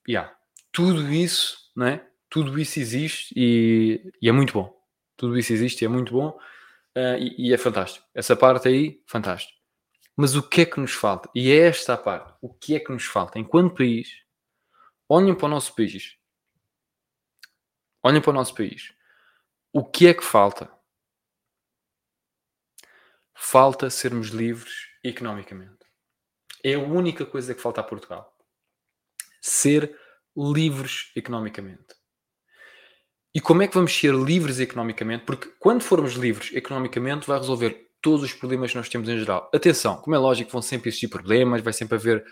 [0.08, 0.34] yeah.
[0.70, 2.06] Tudo isso, né?
[2.28, 4.74] Tudo isso existe e, e, é muito bom.
[5.16, 8.06] Tudo isso existe e é muito bom uh, e, e, é fantástico.
[8.14, 9.58] Essa parte aí, fantástico.
[10.16, 11.28] Mas o que é que nos falta?
[11.34, 12.34] E é esta a parte.
[12.40, 13.38] O que é que nos falta?
[13.38, 14.08] Enquanto país,
[15.08, 16.16] olhem para o nosso país.
[18.02, 18.92] Olhem para o nosso país.
[19.72, 20.70] O que é que falta?
[23.44, 24.72] Falta sermos livres
[25.04, 25.85] economicamente.
[26.64, 28.33] É a única coisa que falta a Portugal.
[29.42, 29.94] Ser
[30.35, 31.94] livres economicamente.
[33.35, 35.24] E como é que vamos ser livres economicamente?
[35.26, 39.50] Porque quando formos livres economicamente, vai resolver todos os problemas que nós temos em geral.
[39.54, 42.24] Atenção, como é lógico, vão sempre existir problemas, vai sempre haver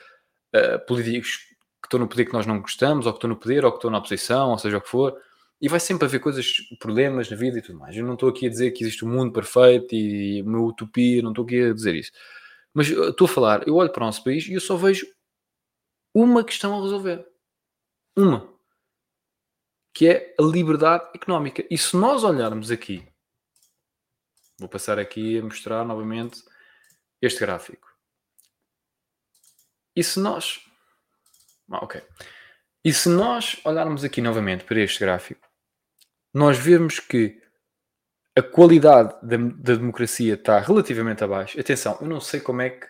[0.56, 1.36] uh, políticos
[1.82, 3.78] que estão no poder que nós não gostamos, ou que estão no poder, ou que
[3.78, 5.14] estão na oposição, ou seja o que for.
[5.62, 6.44] E vai sempre haver coisas,
[6.80, 7.96] problemas na vida e tudo mais.
[7.96, 11.30] Eu não estou aqui a dizer que existe um mundo perfeito e uma utopia, não
[11.30, 12.10] estou aqui a dizer isso.
[12.74, 15.06] Mas estou a falar, eu olho para o nosso país e eu só vejo
[16.12, 17.24] uma questão a resolver.
[18.16, 18.52] Uma.
[19.94, 21.64] Que é a liberdade económica.
[21.70, 23.06] E se nós olharmos aqui,
[24.58, 26.42] vou passar aqui a mostrar novamente
[27.20, 27.88] este gráfico.
[29.94, 30.60] E se nós.
[31.70, 32.02] Ah, ok.
[32.84, 35.51] E se nós olharmos aqui novamente para este gráfico,
[36.32, 37.40] nós vemos que
[38.36, 41.60] a qualidade da, da, democracia está relativamente abaixo.
[41.60, 42.86] Atenção, eu não sei como é que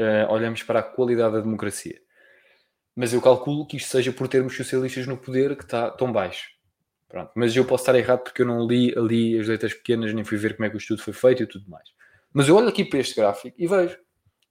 [0.00, 2.00] uh, olhamos para a qualidade da democracia,
[2.96, 6.48] mas eu calculo que isto seja por termos socialistas no poder que está tão baixo.
[7.06, 7.30] Pronto.
[7.34, 10.36] Mas eu posso estar errado porque eu não li ali as letras pequenas, nem fui
[10.36, 11.88] ver como é que o estudo foi feito e tudo mais.
[12.32, 13.98] Mas eu olho aqui para este gráfico e vejo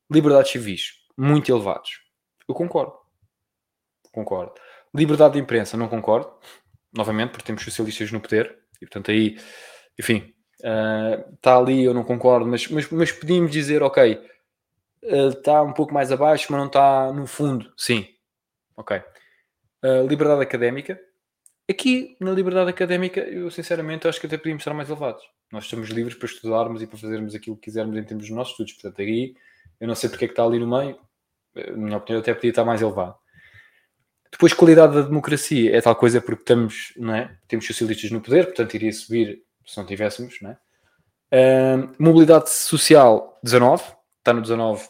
[0.10, 2.02] liberdades civis muito elevados.
[2.48, 2.94] Eu concordo.
[4.12, 4.54] Concordo.
[4.96, 6.32] Liberdade de imprensa, não concordo
[6.98, 9.38] novamente, porque temos socialistas no poder, e portanto aí,
[9.98, 14.14] enfim, uh, está ali, eu não concordo, mas, mas, mas podíamos dizer, ok,
[15.04, 17.72] uh, está um pouco mais abaixo, mas não está no fundo.
[17.78, 18.08] Sim,
[18.76, 18.98] ok.
[19.84, 21.00] Uh, liberdade académica.
[21.70, 25.24] Aqui, na liberdade académica, eu sinceramente acho que até podíamos estar mais elevados.
[25.52, 28.54] Nós estamos livres para estudarmos e para fazermos aquilo que quisermos em termos dos nossos
[28.54, 28.74] estudos.
[28.74, 29.36] Portanto, aí,
[29.80, 30.98] eu não sei porque é que está ali no meio,
[31.54, 33.16] na minha opinião, até podia estar mais elevado.
[34.38, 37.36] Depois, qualidade da democracia é tal coisa porque estamos, não é?
[37.47, 40.58] Temos socialistas no poder, portanto iria subir se não tivéssemos, não é?
[41.34, 43.84] Uh, mobilidade social 19,
[44.19, 44.88] está no 19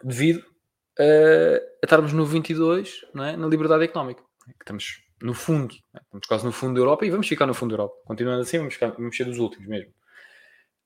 [0.00, 3.36] devido uh, a estarmos no 22, não é?
[3.36, 4.52] Na liberdade económica, é?
[4.52, 5.98] que estamos no fundo, é?
[5.98, 7.96] estamos quase no fundo da Europa e vamos ficar no fundo da Europa.
[8.04, 9.92] Continuando assim, vamos, ficar, vamos ser dos últimos mesmo.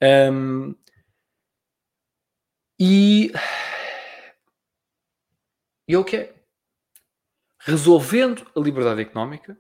[0.03, 0.75] Um,
[2.79, 3.31] e,
[5.87, 6.40] e é o que é?
[7.61, 9.59] Resolvendo a liberdade económica,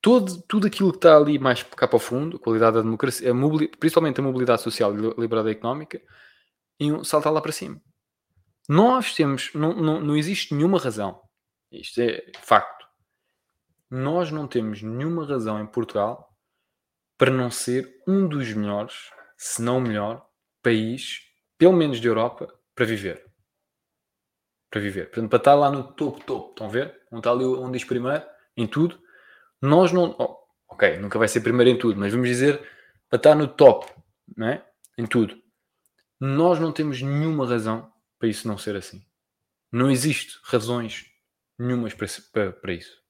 [0.00, 3.32] todo, tudo aquilo que está ali mais cá para o fundo, a qualidade da democracia,
[3.32, 6.00] a principalmente a mobilidade social e a liberdade económica,
[6.78, 7.80] iam saltar lá para cima.
[8.68, 11.20] Nós temos, não, não, não existe nenhuma razão,
[11.72, 12.86] isto é facto,
[13.90, 16.36] nós não temos nenhuma razão em Portugal
[17.16, 20.24] para não ser um dos melhores, se não o melhor,
[20.62, 21.22] país,
[21.56, 23.27] pelo menos de Europa, para viver
[24.70, 25.06] para viver.
[25.06, 27.00] Portanto, para estar lá no topo, topo, estão a ver?
[27.10, 28.24] Onde está ali onde diz primeiro,
[28.56, 28.98] em tudo.
[29.60, 30.14] Nós não.
[30.18, 32.60] Oh, ok, nunca vai ser primeiro em tudo, mas vamos dizer
[33.08, 33.90] para estar no top,
[34.36, 34.64] não é?
[34.96, 35.36] Em tudo.
[36.20, 39.04] Nós não temos nenhuma razão para isso não ser assim.
[39.70, 41.06] Não existe razões
[41.58, 43.00] nenhumas para, para, para isso.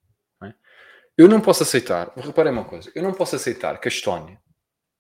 [0.41, 0.55] Não é?
[1.17, 4.41] Eu não posso aceitar, reparem uma coisa, eu não posso aceitar que a Estónia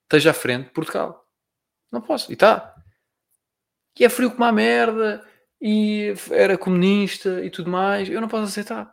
[0.05, 1.27] esteja à frente de Portugal.
[1.93, 2.75] Não posso, e está.
[3.99, 5.27] E é frio como a merda,
[5.61, 8.93] e era comunista e tudo mais, eu não posso aceitar.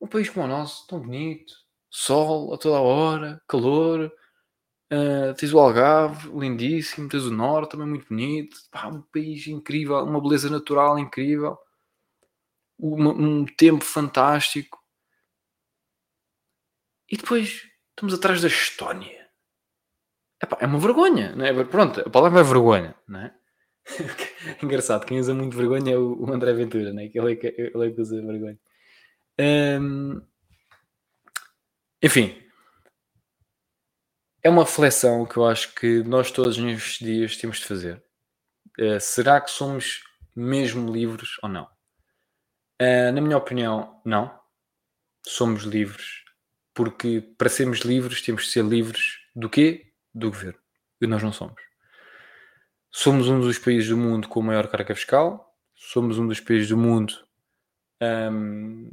[0.00, 1.54] Um país como o nosso, tão bonito,
[1.90, 4.12] sol a toda hora, calor,
[4.92, 10.04] uh, tens o Algarve, lindíssimo, tens o Norte, também muito bonito, Pá, um país incrível,
[10.04, 11.58] uma beleza natural incrível,
[12.78, 14.82] um tempo fantástico.
[17.10, 19.28] E depois estamos atrás da Estónia.
[20.42, 21.64] Epá, é uma vergonha, não é?
[21.64, 23.34] Pronto, a palavra é vergonha, não é?
[24.62, 27.08] Engraçado, quem usa muito vergonha é o, André Ventura, né?
[27.08, 28.58] que ele é que, ele é que usa vergonha.
[32.02, 32.44] Enfim,
[34.42, 38.04] é uma reflexão que eu acho que nós todos nestes dias temos de fazer.
[38.78, 40.02] Uh, será que somos
[40.36, 41.64] mesmo livres ou não?
[42.82, 44.38] Uh, na minha opinião, não.
[45.26, 46.22] somos livres,
[46.74, 49.94] porque para sermos livres temos de ser livres do quê?
[50.14, 50.60] Do governo.
[51.00, 51.62] E nós não somos.
[52.96, 56.68] Somos um dos países do mundo com a maior carga fiscal, somos um dos países
[56.68, 57.12] do mundo
[58.00, 58.92] um,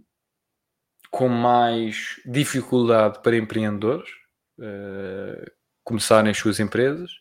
[1.11, 4.09] com mais dificuldade para empreendedores
[4.57, 5.51] uh,
[5.83, 7.11] começarem as suas empresas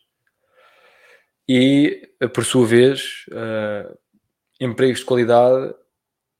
[1.47, 3.95] e, por sua vez, uh,
[4.59, 5.75] empregos de qualidade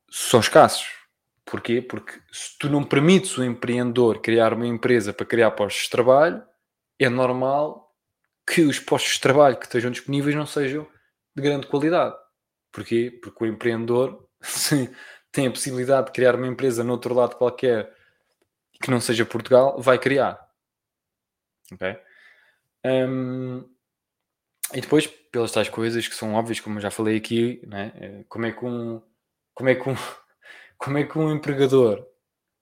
[0.10, 0.88] são escassos.
[1.46, 1.84] Porquê?
[1.84, 6.42] Porque se tu não permites o empreendedor criar uma empresa para criar postos de trabalho,
[6.98, 7.91] é normal
[8.48, 10.88] que os postos de trabalho que estejam disponíveis não sejam
[11.36, 12.16] de grande qualidade.
[12.72, 13.20] Porquê?
[13.22, 14.28] Porque o empreendedor
[15.32, 17.94] tem a possibilidade de criar uma empresa no outro lado qualquer
[18.82, 20.40] que não seja Portugal, vai criar.
[21.72, 21.98] Ok?
[22.86, 23.64] Um,
[24.74, 28.24] e depois, pelas tais coisas que são óbvias, como eu já falei aqui, né?
[28.28, 29.02] como é que um,
[29.54, 29.96] como é que um,
[30.78, 32.06] como é que um empregador,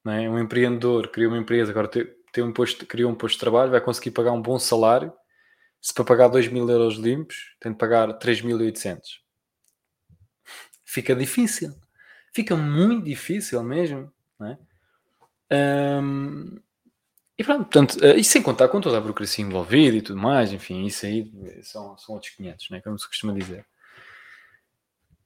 [0.04, 0.30] né?
[0.30, 3.72] um empreendedor, cria uma empresa, agora tem, tem um posto, criou um posto de trabalho,
[3.72, 5.14] vai conseguir pagar um bom salário,
[5.82, 9.02] se para pagar 2 mil euros limpos, tem de pagar 3.800.
[10.84, 11.76] Fica difícil.
[12.34, 14.58] Fica muito difícil mesmo, né?
[15.52, 16.60] Um,
[17.38, 20.52] e pronto, portanto, uh, e sem contar com toda a burocracia envolvida e tudo mais,
[20.52, 21.32] enfim, isso aí
[21.64, 23.66] são, são outros 500, né, como se costuma dizer.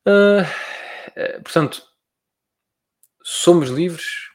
[0.08, 1.84] Uh, portanto,
[3.24, 4.32] somos livres.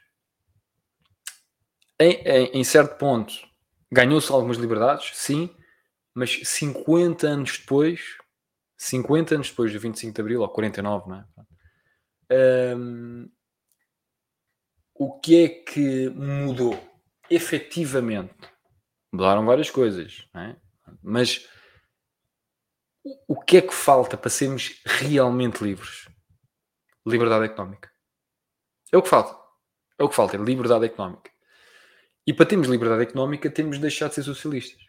[2.01, 3.35] Em, em, em certo ponto,
[3.91, 5.51] ganhou-se algumas liberdades, sim,
[6.15, 8.17] mas 50 anos depois,
[8.77, 12.77] 50 anos depois do 25 de Abril, ou 49, não é?
[12.77, 13.31] Um,
[14.95, 16.89] o que é que mudou?
[17.31, 18.35] efetivamente
[19.13, 20.57] mudaram várias coisas, é?
[21.03, 21.49] mas
[23.27, 26.09] o que é que falta para sermos realmente livres?
[27.07, 27.91] Liberdade económica.
[28.93, 29.39] É o que falta.
[29.99, 31.31] É o que falta, é liberdade económica.
[32.27, 34.83] E para termos liberdade económica temos de deixar de ser socialistas.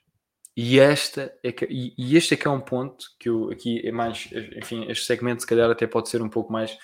[0.61, 3.79] E, esta é que, e, e este é que é um ponto que eu aqui
[3.87, 6.77] é mais, enfim, este segmento se calhar até pode ser um pouco mais,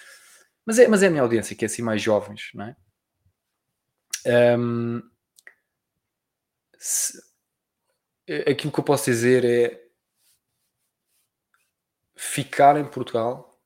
[0.66, 4.58] mas é, mas é a minha audiência que é assim mais jovens, não é?
[4.58, 5.02] Um,
[6.78, 7.22] se,
[8.50, 9.86] aquilo que eu posso dizer é
[12.16, 13.60] ficar em Portugal,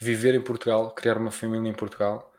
[0.00, 2.32] viver em Portugal, criar uma família em Portugal,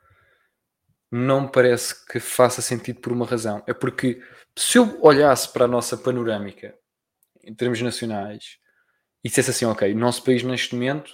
[1.11, 3.61] não me parece que faça sentido por uma razão.
[3.67, 4.23] É porque
[4.57, 6.79] se eu olhasse para a nossa panorâmica
[7.43, 8.57] em termos nacionais
[9.23, 11.11] e dissesse assim, ok, o nosso país neste momento.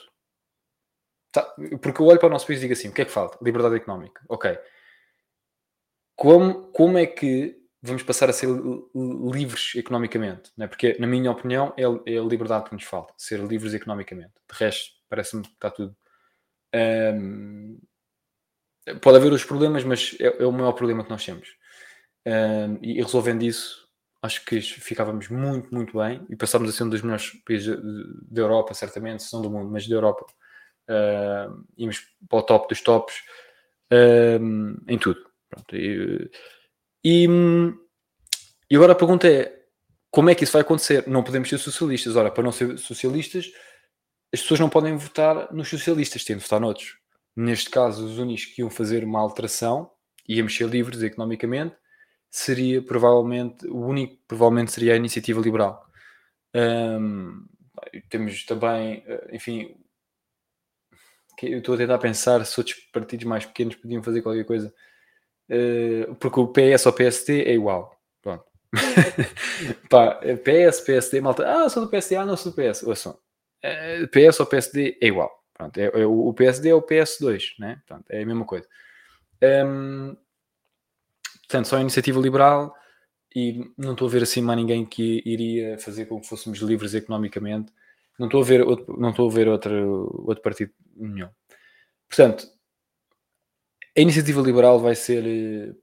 [1.31, 1.43] Tá,
[1.81, 3.38] porque eu olho para o nosso país e digo assim: o que é que falta?
[3.43, 4.21] Liberdade económica.
[4.29, 4.57] Ok.
[6.15, 8.47] Como, como é que vamos passar a ser
[8.95, 10.67] livres economicamente, não é?
[10.67, 14.33] porque, na minha opinião, é, é a liberdade que nos falta, ser livres economicamente.
[14.51, 15.95] De resto, parece-me que está tudo.
[16.73, 17.79] Um,
[19.01, 21.55] pode haver os problemas, mas é, é, o maior problema que nós temos.
[22.25, 23.85] Um, e resolvendo isso,
[24.25, 27.77] acho que ficávamos muito, muito bem e passávamos a ser um dos melhores países
[28.29, 30.25] da Europa, certamente, se não do mundo, mas da Europa.
[30.89, 33.15] Uh, íamos para o top dos tops
[33.91, 35.19] uh, em tudo.
[35.49, 36.29] Pronto, e,
[37.03, 37.27] e,
[38.69, 39.63] e agora a pergunta é:
[40.11, 41.07] como é que isso vai acontecer?
[41.07, 42.15] Não podemos ser socialistas.
[42.15, 43.51] Ora, para não ser socialistas,
[44.33, 46.97] as pessoas não podem votar nos socialistas, têm de votar noutros.
[47.35, 49.91] Neste caso, os únicos que iam fazer uma alteração,
[50.27, 51.75] íamos ser livres economicamente,
[52.38, 55.86] seria provavelmente, o único provavelmente seria a iniciativa liberal.
[56.54, 57.45] Um,
[58.10, 59.76] temos também, eh, enfim,
[61.41, 64.74] eu estou a tentar pensar se outros partidos mais pequenos podiam fazer qualquer coisa
[65.50, 67.95] Uh, porque o PS ou PSD é igual.
[68.21, 68.45] Pronto.
[69.89, 71.45] Pá, PS, PSD, malta.
[71.48, 72.84] Ah, sou do PSD, ah, não sou do PS.
[72.84, 73.13] Ouçam.
[73.63, 75.32] Uh, eh, PS ou PSD é igual.
[75.54, 77.82] Pronto, é, é, o PSD é o PS2, né?
[77.88, 78.67] Pronto, é a mesma coisa.
[79.41, 80.17] Um,
[81.47, 82.73] portanto, só a iniciativa liberal
[83.36, 86.93] e não estou a ver assim mais ninguém que iria fazer com que fôssemos livres
[86.93, 87.71] economicamente.
[88.17, 91.29] Não estou a ver outro, não estou a ver outro, outro partido nenhum.
[92.08, 92.48] Portanto,
[93.98, 95.73] a iniciativa liberal vai ser eh,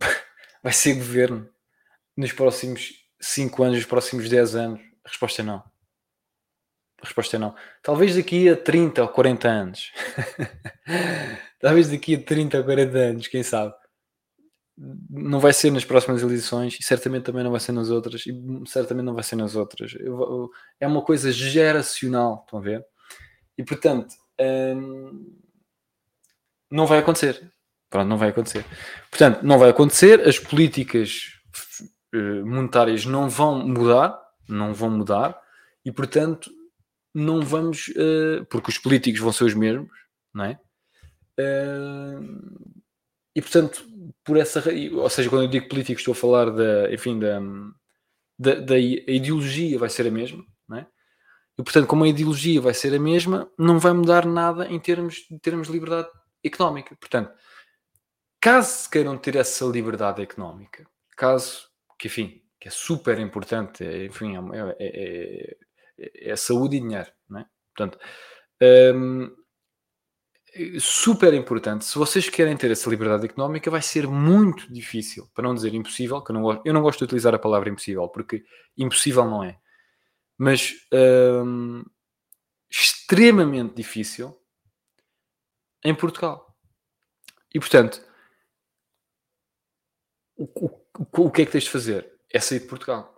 [0.62, 1.48] vai ser governo
[2.16, 4.80] nos próximos 5 anos, nos próximos 10 anos?
[5.04, 5.58] A resposta é não.
[7.00, 7.54] A resposta é não.
[7.82, 9.92] Talvez daqui a 30 ou 40 anos.
[11.58, 13.74] Talvez daqui a 30 ou 40 anos, quem sabe.
[15.10, 18.32] Não vai ser nas próximas eleições e certamente também não vai ser nas outras e
[18.66, 19.94] certamente não vai ser nas outras.
[20.80, 22.84] é uma coisa geracional, estão a ver?
[23.58, 25.36] E portanto, hum,
[26.70, 27.52] não vai acontecer.
[27.90, 28.64] Pronto, não vai acontecer.
[29.10, 31.32] Portanto, não vai acontecer, as políticas
[32.14, 34.18] uh, monetárias não vão mudar,
[34.48, 35.38] não vão mudar,
[35.84, 36.50] e portanto
[37.14, 39.90] não vamos, uh, porque os políticos vão ser os mesmos,
[40.32, 40.60] não é?
[41.38, 42.80] Uh,
[43.34, 43.84] e portanto,
[44.24, 44.62] por essa
[44.94, 47.40] ou seja, quando eu digo político, estou a falar da, enfim, da,
[48.38, 50.86] da, da ideologia vai ser a mesma, é?
[51.58, 55.26] E portanto, como a ideologia vai ser a mesma, não vai mudar nada em termos
[55.30, 56.08] de termos de liberdade
[56.42, 56.96] económica.
[56.96, 57.32] Portanto,
[58.40, 60.86] caso queiram ter essa liberdade económica,
[61.16, 65.56] caso, que enfim, que é super importante, é, enfim, é, é,
[65.98, 67.44] é, é saúde e dinheiro, é?
[67.74, 67.98] Portanto,
[68.94, 69.34] hum,
[70.80, 71.84] super importante.
[71.84, 76.22] Se vocês querem ter essa liberdade económica, vai ser muito difícil, para não dizer impossível,
[76.22, 78.44] que eu não gosto, eu não gosto de utilizar a palavra impossível, porque
[78.76, 79.58] impossível não é.
[80.36, 80.74] Mas
[81.44, 81.84] hum,
[82.70, 84.36] extremamente difícil
[85.84, 86.56] em Portugal.
[87.54, 88.02] E portanto,
[90.36, 92.10] o, o, o que é que tens de fazer?
[92.32, 93.16] É sair de Portugal.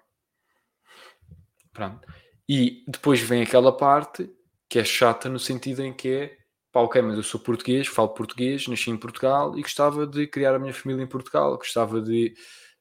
[1.73, 2.07] Pronto.
[2.49, 4.31] E depois vem aquela parte
[4.69, 6.42] que é chata no sentido em que é
[6.73, 10.55] pá, ok, mas eu sou português, falo português, nasci em Portugal e gostava de criar
[10.55, 12.35] a minha família em Portugal, gostava de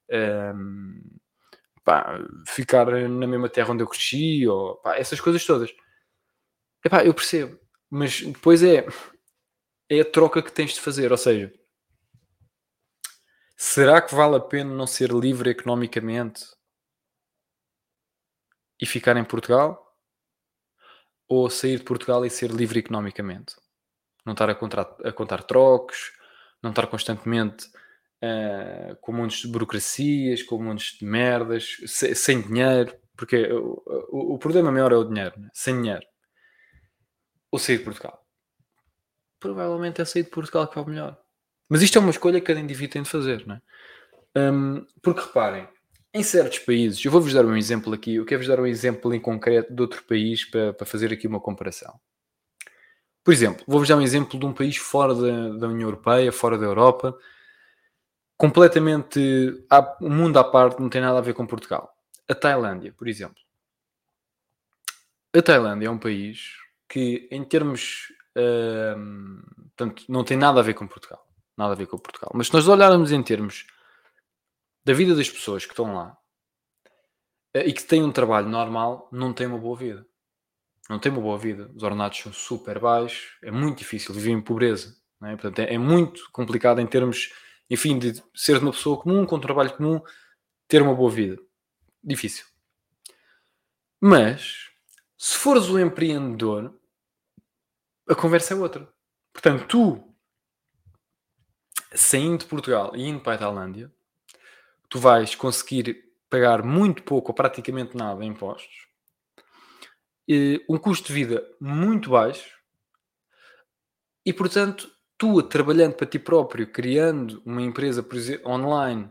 [0.09, 1.01] um, ehm,
[1.83, 5.71] pá, ficar na mesma terra onde eu cresci, ou pá, essas coisas todas.
[7.05, 8.85] Eu percebo, mas depois é,
[9.89, 11.53] é a troca que tens de fazer, ou seja,
[13.55, 16.45] será que vale a pena não ser livre economicamente
[18.79, 19.87] e ficar em Portugal?
[21.27, 23.60] Ou sair de Portugal e ser livre economicamente?
[24.25, 26.11] Não estar a, contar, a contar trocos,
[26.61, 27.65] não estar constantemente
[28.23, 34.33] uh, com montes de burocracias, com montes de merdas, se, sem dinheiro, porque o, o,
[34.35, 35.49] o, problema maior é o dinheiro, né?
[35.53, 36.05] sem dinheiro.
[37.51, 38.25] Ou sair de Portugal.
[39.39, 41.19] Provavelmente é sair de Portugal que é o melhor.
[41.69, 43.61] Mas isto é uma escolha que cada indivíduo tem de fazer, não é?
[44.33, 45.67] Um, porque reparem,
[46.13, 49.19] em certos países, eu vou-vos dar um exemplo aqui, eu quero-vos dar um exemplo em
[49.19, 51.99] concreto de outro país para, para fazer aqui uma comparação.
[53.23, 56.57] Por exemplo, vou-vos dar um exemplo de um país fora da, da União Europeia, fora
[56.57, 57.17] da Europa,
[58.35, 59.19] completamente
[60.01, 61.95] o um mundo à parte, não tem nada a ver com Portugal.
[62.27, 63.37] A Tailândia, por exemplo.
[65.35, 66.57] A Tailândia é um país
[66.89, 68.11] que, em termos.
[68.35, 69.43] Uh,
[69.75, 71.23] portanto, não tem nada a ver com Portugal.
[71.55, 72.31] Nada a ver com Portugal.
[72.33, 73.67] Mas se nós olharmos em termos
[74.83, 76.17] da vida das pessoas que estão lá
[77.55, 80.07] uh, e que têm um trabalho normal, não têm uma boa vida
[80.91, 84.41] não tem uma boa vida, os ordenados são super baixos, é muito difícil viver em
[84.41, 85.31] pobreza, é?
[85.37, 87.31] portanto é, é, muito complicado em termos,
[87.69, 90.01] enfim, de ser uma pessoa comum, com um trabalho comum,
[90.67, 91.41] ter uma boa vida.
[92.03, 92.45] Difícil.
[94.01, 94.69] Mas,
[95.17, 96.77] se fores um empreendedor,
[98.09, 98.91] a conversa é outra.
[99.31, 100.13] Portanto, tu,
[101.93, 103.89] saindo de Portugal e indo para a Tailândia,
[104.89, 108.90] tu vais conseguir pagar muito pouco ou praticamente nada em impostos,
[110.69, 112.57] um custo de vida muito baixo
[114.25, 119.09] e, portanto, tu trabalhando para ti próprio, criando uma empresa por exemplo, online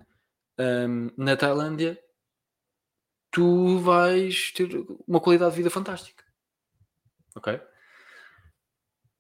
[0.58, 1.98] um, na Tailândia,
[3.30, 4.68] tu vais ter
[5.06, 6.24] uma qualidade de vida fantástica.
[7.36, 7.60] Ok?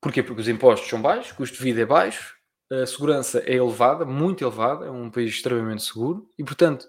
[0.00, 0.22] Porquê?
[0.22, 2.36] Porque os impostos são baixos, o custo de vida é baixo,
[2.70, 6.88] a segurança é elevada, muito elevada, é um país extremamente seguro e, portanto,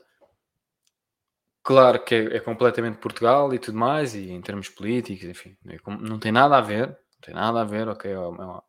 [1.64, 5.78] Claro que é, é, completamente Portugal e tudo mais, e em termos políticos, enfim, é
[6.00, 8.64] não tem nada a ver, não tem nada a ver, ok, é uma,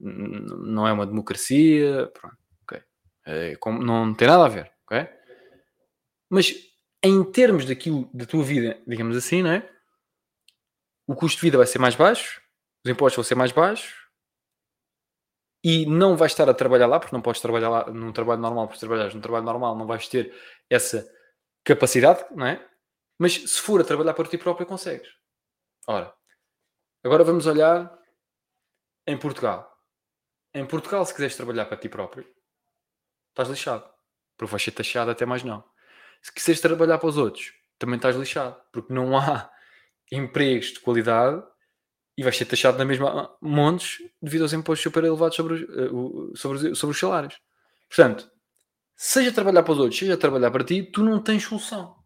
[0.00, 2.82] não é uma democracia, pronto, ok,
[3.26, 5.06] é, não tem nada a ver, ok?
[6.30, 6.54] Mas
[7.02, 9.68] em termos daquilo, da tua vida, digamos assim, não é?
[11.06, 12.40] O custo de vida vai ser mais baixo,
[12.84, 14.00] os impostos vão ser mais baixos,
[15.62, 18.66] e não vais estar a trabalhar lá, porque não podes trabalhar lá num trabalho normal,
[18.66, 20.32] porque trabalhares num trabalho normal não vais ter
[20.70, 21.06] essa
[21.64, 22.66] capacidade, não é?
[23.18, 25.08] Mas se for a trabalhar por ti próprio, consegues.
[25.86, 26.14] Ora,
[27.04, 27.92] agora vamos olhar
[29.06, 29.70] em Portugal.
[30.54, 32.26] Em Portugal, se quiseres trabalhar para ti próprio,
[33.28, 33.88] estás lixado.
[34.36, 35.62] Porque vais ser taxado até mais não.
[36.22, 38.60] Se quiseres trabalhar para os outros, também estás lixado.
[38.72, 39.50] Porque não há
[40.10, 41.42] empregos de qualidade
[42.16, 46.74] e vais ser taxado na mesma montes devido aos impostos super elevados sobre, uh, sobre,
[46.74, 47.38] sobre os salários.
[47.88, 48.30] Portanto,
[49.00, 51.96] seja trabalhar para os outros, seja trabalhar para ti, tu não tens solução.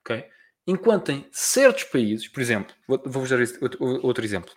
[0.00, 0.28] Ok?
[0.66, 3.38] Enquanto em certos países, por exemplo, vou-vos dar
[4.02, 4.52] outro exemplo.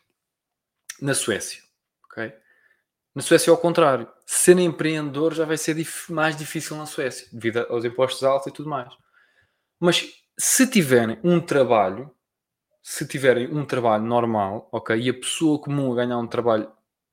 [1.00, 1.62] Na Suécia,
[2.06, 2.34] ok?
[3.14, 5.78] Na Suécia, ao contrário, ser empreendedor já vai ser
[6.10, 8.92] mais difícil na Suécia, devido aos impostos altos e tudo mais.
[9.80, 12.10] Mas se tiverem um trabalho,
[12.82, 16.72] se tiverem um trabalho normal, ok, e a pessoa comum a ganhar um trabalho,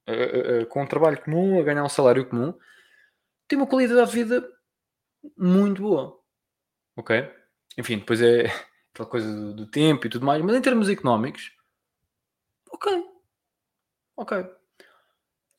[0.08, 2.54] uh, uh, uh, com um trabalho comum, a ganhar um salário comum,
[3.49, 4.53] tem uma qualidade de vida
[5.36, 6.20] muito boa.
[6.97, 7.30] Ok?
[7.78, 8.47] Enfim, depois é
[8.92, 11.53] aquela coisa do, do tempo e tudo mais, mas em termos económicos,
[12.70, 13.05] ok.
[14.16, 14.38] Ok.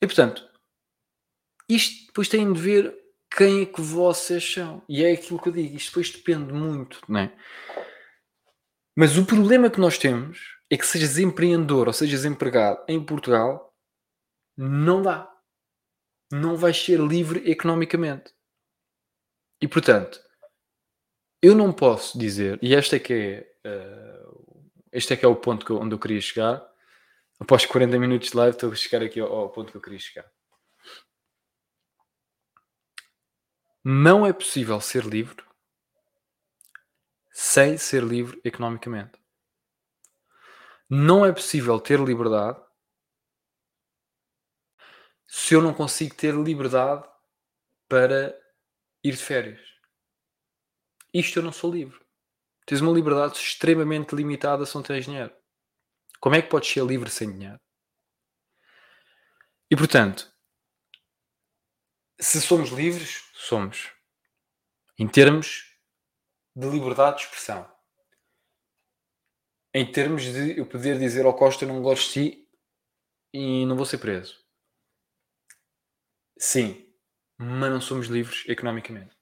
[0.00, 0.48] E portanto,
[1.68, 2.96] isto depois tem de ver
[3.30, 4.82] quem é que vocês são.
[4.88, 7.36] E é aquilo que eu digo, isto depois depende muito, não é?
[8.96, 13.72] Mas o problema que nós temos é que sejas empreendedor ou sejas empregado em Portugal,
[14.56, 15.32] não dá.
[16.30, 18.34] Não vais ser livre economicamente.
[19.60, 20.20] E portanto,
[21.42, 25.36] eu não posso dizer, e este é que é, uh, este é, que é o
[25.36, 26.66] ponto que onde eu queria chegar.
[27.40, 29.98] Após 40 minutos de live, estou a chegar aqui ao, ao ponto que eu queria
[29.98, 30.30] chegar.
[33.84, 35.42] Não é possível ser livre
[37.32, 39.12] sem ser livre economicamente.
[40.90, 42.60] Não é possível ter liberdade
[45.28, 47.06] se eu não consigo ter liberdade
[47.86, 48.34] para
[49.04, 49.60] ir de férias.
[51.12, 52.00] Isto eu não sou livre.
[52.64, 55.34] Tens uma liberdade extremamente limitada se não tens dinheiro.
[56.18, 57.60] Como é que podes ser livre sem dinheiro?
[59.70, 60.32] E portanto,
[62.18, 63.92] se somos livres, somos.
[64.98, 65.78] Em termos
[66.56, 67.70] de liberdade de expressão.
[69.74, 72.48] Em termos de eu poder dizer ao Costa não gosto de ti
[73.32, 74.47] e não vou ser preso.
[76.38, 76.86] Sim,
[77.36, 79.16] mas não somos livres economicamente.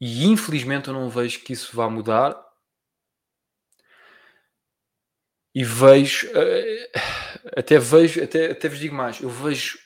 [0.00, 2.34] E infelizmente eu não vejo que isso vá mudar.
[5.54, 6.90] E vejo, eh,
[7.56, 9.78] até vejo, até, até vos digo mais, eu vejo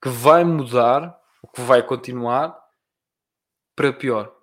[0.00, 2.56] que vai mudar, o que vai continuar
[3.74, 4.36] para pior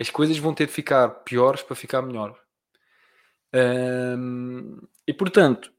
[0.00, 2.36] as coisas vão ter de ficar piores para ficar melhores.
[3.52, 5.72] Um, e portanto,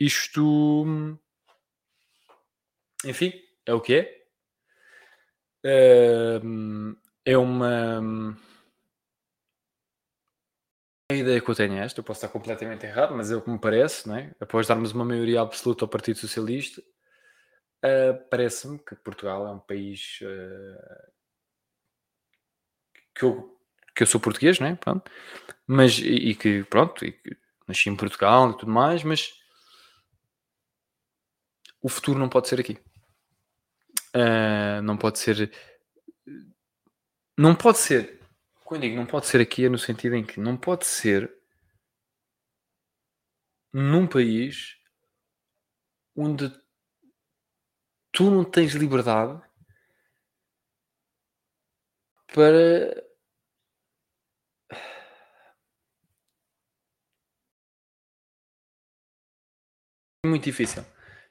[0.00, 1.18] isto
[3.04, 3.32] enfim,
[3.68, 4.18] é o que é.
[7.24, 8.00] É uma
[11.10, 13.40] a ideia que eu tenho é esta, eu posso estar completamente errado, mas é o
[13.40, 14.34] que me parece, não é?
[14.40, 20.18] após darmos uma maioria absoluta ao Partido Socialista, uh, parece-me que Portugal é um país
[20.22, 21.12] uh,
[23.14, 23.58] que eu
[23.96, 24.76] que eu sou português, né?
[24.76, 25.10] Pronto.
[25.66, 29.32] Mas, e, e que, pronto, e que nasci em Portugal e tudo mais, mas
[31.82, 32.78] o futuro não pode ser aqui.
[34.14, 35.52] Uh, não pode ser.
[37.36, 38.20] Não pode ser.
[38.64, 41.32] Quando digo não pode ser aqui, é no sentido em que não pode ser
[43.72, 44.76] num país
[46.16, 46.50] onde
[48.12, 49.40] tu não tens liberdade
[52.34, 53.08] para
[60.24, 60.84] muito difícil.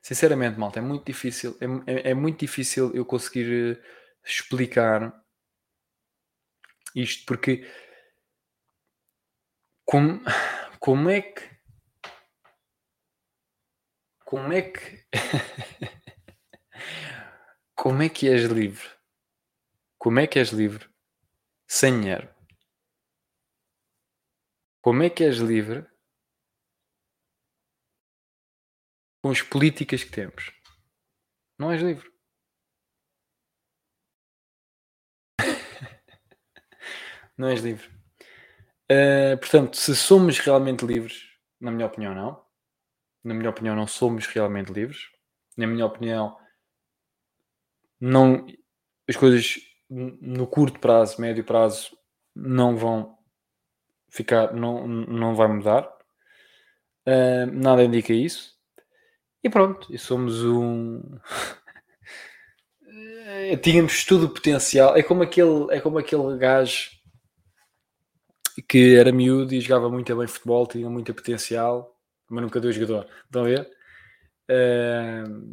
[0.07, 1.57] Sinceramente, malta, é muito difícil.
[1.59, 3.83] É, é, é muito difícil eu conseguir eh,
[4.25, 5.21] explicar
[6.95, 7.67] isto porque
[9.83, 10.21] como,
[10.79, 11.41] como é que
[14.23, 15.05] como é que
[17.75, 18.87] como é que és livre?
[19.99, 20.87] Como é que és livre
[21.67, 22.29] sem dinheiro?
[24.81, 25.85] Como é que és livre
[29.27, 30.53] com as políticas que temos.
[31.59, 32.09] Não és livre.
[37.37, 37.89] não és livre.
[38.89, 42.41] Uh, portanto, se somos realmente livres, na minha opinião, não.
[43.21, 45.09] Na minha opinião, não somos realmente livres.
[45.57, 46.39] Na minha opinião,
[47.99, 48.45] não,
[49.09, 49.59] as coisas
[49.89, 51.97] no curto prazo, médio prazo,
[52.33, 53.17] não vão
[54.07, 55.85] ficar, não, não vai mudar.
[57.05, 58.56] Uh, nada indica isso.
[59.47, 61.01] E pronto, e somos um.
[63.29, 64.95] Eh, tínhamos tudo o potencial.
[64.95, 66.89] É como aquele, é como aquele gajo
[68.67, 71.95] que era miúdo e jogava muito bem futebol, tinha muito potencial,
[72.29, 73.07] mas nunca deu jogador.
[73.25, 73.69] Estão a ver?
[74.49, 75.43] Uh,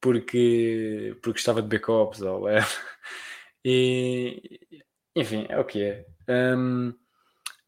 [0.00, 2.60] porque, porque estava de backups ou é.
[3.64, 4.60] E
[5.16, 6.06] enfim, é o que é.
[6.28, 6.92] Um,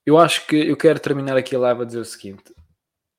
[0.04, 2.52] eu acho que eu quero terminar aqui a live a dizer o seguinte: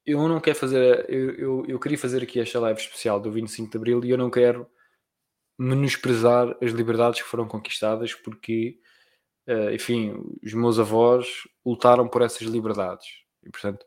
[0.05, 1.05] eu não quero fazer.
[1.09, 4.17] Eu, eu, eu, queria fazer aqui esta live especial do 25 de Abril e eu
[4.17, 4.67] não quero
[5.57, 8.79] menosprezar as liberdades que foram conquistadas porque,
[9.47, 11.27] uh, enfim, os meus avós
[11.65, 13.07] lutaram por essas liberdades
[13.43, 13.85] e, portanto,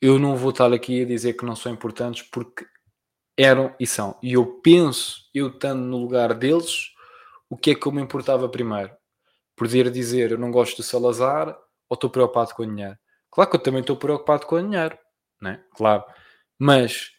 [0.00, 2.64] eu não vou estar aqui a dizer que não são importantes porque
[3.36, 4.16] eram e são.
[4.22, 6.92] E eu penso, eu estando no lugar deles,
[7.50, 8.92] o que é que eu me importava primeiro?
[9.56, 11.48] Poder dizer eu não gosto de Salazar
[11.88, 12.96] ou estou preocupado com o dinheiro?
[13.30, 14.96] Claro que eu também estou preocupado com o dinheiro
[15.40, 15.64] né?
[15.74, 16.04] Claro.
[16.58, 17.12] Mas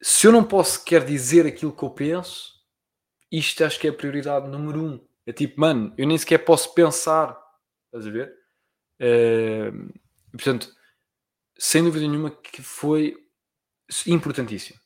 [0.00, 2.52] se eu não posso sequer dizer aquilo que eu penso,
[3.30, 5.06] isto acho que é a prioridade número um.
[5.24, 7.40] É tipo, mano, eu nem sequer posso pensar.
[7.86, 8.34] Estás a ver?
[9.00, 9.92] Uh,
[10.32, 10.74] portanto,
[11.56, 13.16] sem dúvida nenhuma que foi
[14.06, 14.78] importantíssimo.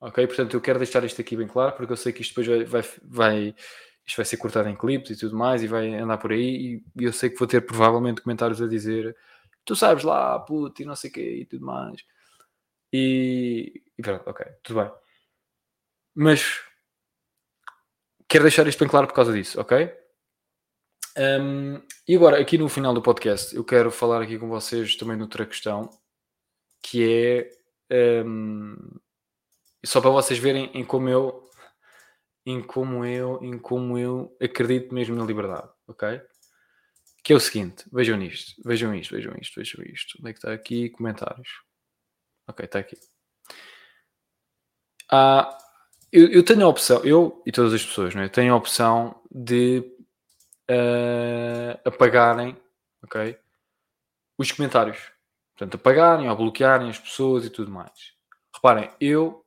[0.00, 0.26] Ok?
[0.26, 2.82] Portanto, eu quero deixar isto aqui bem claro, porque eu sei que isto depois vai,
[2.82, 3.54] vai, vai
[4.06, 7.04] isto vai ser cortado em clipes e tudo mais, e vai andar por aí, e
[7.04, 9.16] eu sei que vou ter provavelmente comentários a dizer
[9.64, 12.04] tu sabes lá, puto, e não sei o quê, e tudo mais.
[12.92, 14.92] E, e pronto, ok, tudo bem.
[16.14, 16.62] Mas
[18.28, 19.92] quero deixar isto bem claro por causa disso, ok?
[21.16, 25.16] Um, e agora, aqui no final do podcast, eu quero falar aqui com vocês também
[25.16, 25.88] de outra questão,
[26.82, 27.50] que
[27.90, 28.76] é um,
[29.84, 31.44] só para vocês verem em como eu
[32.46, 36.20] em como eu em como eu acredito mesmo na liberdade, ok?
[37.24, 40.18] Que é o seguinte, vejam nisto, vejam isto, vejam isto, vejam isto.
[40.20, 40.90] Onde é que está aqui?
[40.90, 41.48] Comentários.
[42.46, 42.98] Ok, está aqui.
[45.10, 45.56] Ah,
[46.12, 48.28] eu, eu, tenho a opção, eu e todas as pessoas, não é?
[48.28, 49.78] tenho a opção de
[50.70, 52.56] uh, apagarem,
[53.02, 53.38] ok?
[54.36, 55.10] Os comentários.
[55.56, 58.12] Portanto, apagarem ou bloquearem as pessoas e tudo mais.
[58.54, 59.46] Reparem, eu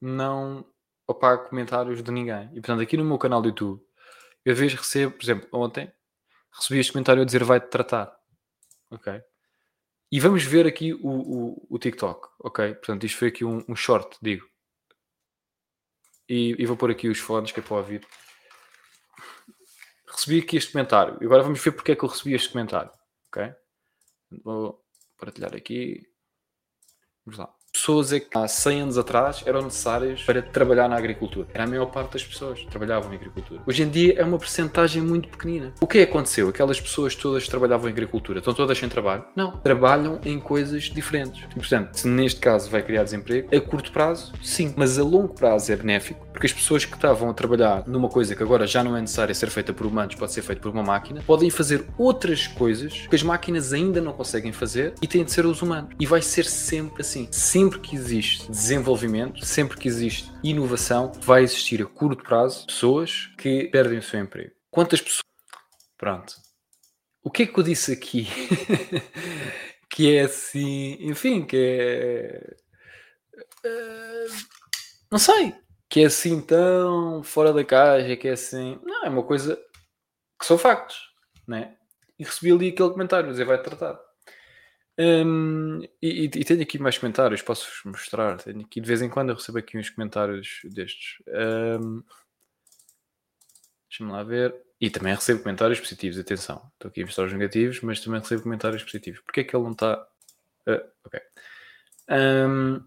[0.00, 0.64] não
[1.06, 2.48] apago comentários de ninguém.
[2.52, 3.82] E portanto, aqui no meu canal do YouTube,
[4.46, 5.92] eu às vezes recebo, por exemplo, ontem
[6.58, 8.14] recebi este comentário a dizer vai-te tratar.
[8.90, 9.22] Ok?
[10.10, 12.28] E vamos ver aqui o, o, o, TikTok.
[12.40, 12.74] Ok?
[12.74, 14.46] Portanto, isto foi aqui um, um short, digo.
[16.28, 18.06] E, e, vou pôr aqui os fones que é para ouvir.
[20.06, 21.18] Recebi aqui este comentário.
[21.20, 22.90] E agora vamos ver porque é que eu recebi este comentário.
[23.28, 23.54] Ok?
[24.42, 24.84] Vou
[25.18, 26.06] partilhar aqui.
[27.24, 31.48] Vamos lá pessoas é que há 100 anos atrás eram necessárias para trabalhar na agricultura.
[31.52, 33.60] Era a maior parte das pessoas que trabalhavam em agricultura.
[33.66, 35.72] Hoje em dia é uma percentagem muito pequenina.
[35.80, 36.48] O que é aconteceu?
[36.48, 39.24] Aquelas pessoas todas trabalhavam em agricultura estão todas sem trabalho?
[39.34, 39.52] Não.
[39.52, 41.42] Trabalham em coisas diferentes.
[41.50, 44.74] E, portanto, se neste caso vai criar desemprego, a curto prazo, sim.
[44.76, 48.36] Mas a longo prazo é benéfico, porque as pessoas que estavam a trabalhar numa coisa
[48.36, 50.84] que agora já não é necessária ser feita por humanos, pode ser feita por uma
[50.84, 55.32] máquina, podem fazer outras coisas que as máquinas ainda não conseguem fazer e têm de
[55.32, 55.96] ser os humanos.
[55.98, 57.26] E vai ser sempre assim.
[57.32, 63.64] Sempre que existe desenvolvimento, sempre que existe inovação, vai existir a curto prazo pessoas que
[63.72, 64.52] perdem o seu emprego.
[64.70, 65.24] Quantas pessoas.
[65.96, 66.36] Pronto.
[67.20, 68.28] O que é que eu disse aqui?
[69.90, 70.98] que é assim.
[71.00, 72.56] Enfim, que é.
[73.66, 74.36] Uh,
[75.10, 75.52] não sei.
[75.88, 78.78] Que é assim tão fora da caixa, que é assim.
[78.84, 79.56] Não, é uma coisa
[80.38, 81.12] que são factos,
[81.46, 81.76] né?
[82.18, 83.98] E recebi ali aquele comentário, dizer vai tratar.
[85.00, 88.36] Um, e, e, tenho aqui mais comentários, posso-vos mostrar.
[88.38, 91.22] Tenho aqui de vez em quando eu recebo aqui uns comentários destes.
[91.28, 92.02] Um,
[93.88, 94.54] Deixa-me lá ver.
[94.80, 96.70] E também recebo comentários positivos, atenção.
[96.74, 99.20] Estou aqui a mostrar os negativos, mas também recebo comentários positivos.
[99.20, 100.06] Porquê é que ele não está.
[100.66, 101.20] Uh, ok.
[102.10, 102.84] Um,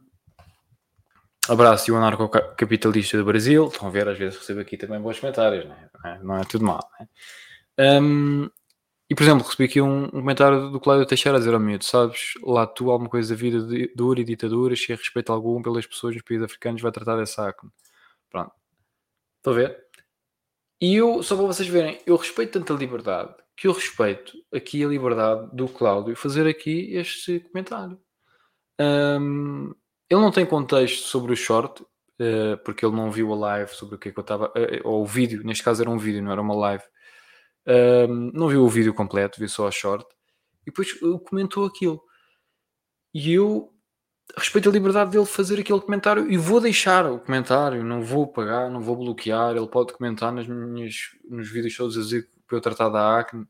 [1.51, 3.67] abraço e o anarcocapitalista do Brasil.
[3.67, 5.75] Estão a ver, às vezes recebo aqui também bons comentários, não
[6.09, 6.87] é, não é tudo mal.
[7.77, 7.99] É?
[7.99, 8.49] Um,
[9.09, 11.63] e, por exemplo, recebi aqui um, um comentário do Cláudio Teixeira a dizer ao oh,
[11.63, 13.59] miúdo, sabes, lá tu alguma coisa da vida
[13.95, 17.69] dura e ditaduras, sem respeito algum pelas pessoas nos países africanos, vai tratar dessa acne.
[18.29, 18.51] Pronto.
[19.37, 19.77] Estão a ver?
[20.79, 24.87] E eu, só para vocês verem, eu respeito tanta liberdade que eu respeito aqui a
[24.87, 27.99] liberdade do Cláudio fazer aqui este comentário.
[28.79, 29.71] Um,
[30.11, 33.95] ele não tem contexto sobre o short, uh, porque ele não viu a live sobre
[33.95, 36.21] o que é que eu estava, uh, ou o vídeo, neste caso era um vídeo,
[36.21, 36.83] não era uma live
[37.67, 40.05] um, não viu o vídeo completo, viu só a short.
[40.63, 40.93] E depois
[41.27, 42.01] comentou aquilo.
[43.13, 43.73] E eu
[44.37, 48.69] respeito a liberdade dele fazer aquele comentário e vou deixar o comentário, não vou pagar,
[48.69, 49.55] não vou bloquear.
[49.55, 50.95] Ele pode comentar nas minhas,
[51.29, 53.45] nos vídeos todos a dizer para eu tratar da acne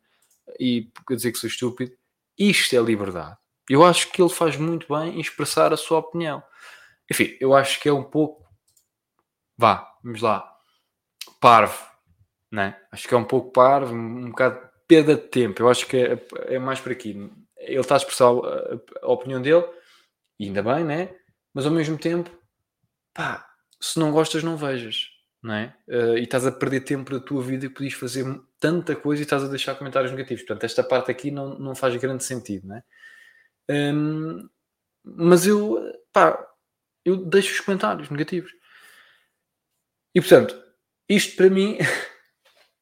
[0.59, 1.91] e a dizer que sou estúpido.
[2.37, 3.37] Isto é liberdade.
[3.69, 6.43] Eu acho que ele faz muito bem em expressar a sua opinião.
[7.11, 8.49] Enfim, eu acho que é um pouco.
[9.57, 10.49] Vá, vamos lá.
[11.39, 11.91] Parvo
[12.51, 12.77] né?
[12.91, 15.63] Acho que é um pouco parvo, um, bocado perda de tempo.
[15.63, 17.31] Eu acho que é, é mais por aqui.
[17.57, 18.27] Ele está a expressar
[19.01, 19.65] a, opinião dele,
[20.37, 21.15] e ainda bem, né?
[21.53, 22.29] Mas ao mesmo tempo,
[23.13, 23.47] pá,
[23.79, 25.07] se não gostas, não vejas,
[25.41, 25.75] não é?
[25.87, 28.25] Uh, e estás a perder tempo da tua vida e podias fazer
[28.59, 30.43] tanta coisa e estás a deixar comentários negativos.
[30.43, 32.83] Portanto, esta parte aqui não, não faz grande sentido, né?
[33.69, 34.49] Um,
[35.03, 35.79] mas eu,
[36.11, 36.47] pá,
[37.05, 38.51] eu deixo os comentários negativos.
[40.13, 40.61] E portanto,
[41.09, 41.77] isto para mim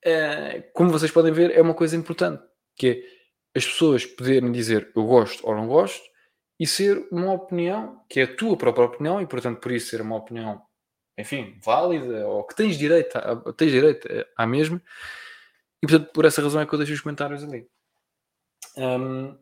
[0.04, 2.44] Eh, como vocês podem ver, é uma coisa importante,
[2.76, 6.04] que é as pessoas poderem dizer eu gosto ou não gosto
[6.60, 10.02] e ser uma opinião que é a tua própria opinião e, portanto, por isso ser
[10.02, 10.62] uma opinião,
[11.18, 14.08] enfim, válida ou que tens direito a, tens direito
[14.38, 14.82] à mesma.
[15.82, 17.68] E, portanto, por essa razão é que eu deixo os comentários ali.
[18.78, 19.38] Um,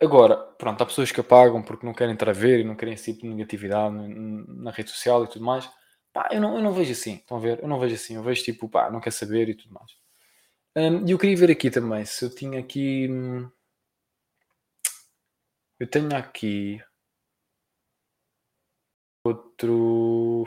[0.00, 2.94] agora, pronto, há pessoas que apagam porque não querem estar a ver e não querem
[2.94, 5.68] esse tipo de negatividade na rede social e tudo mais.
[6.12, 7.60] Pá, eu não, eu não vejo assim, estão a ver?
[7.60, 9.92] Eu não vejo assim, eu vejo tipo, pá, não quer saber e tudo mais.
[10.76, 13.08] Um, e eu queria ver aqui também, se eu tinha aqui.
[13.10, 13.50] Hum,
[15.78, 16.80] eu tenho aqui.
[19.24, 20.44] outro.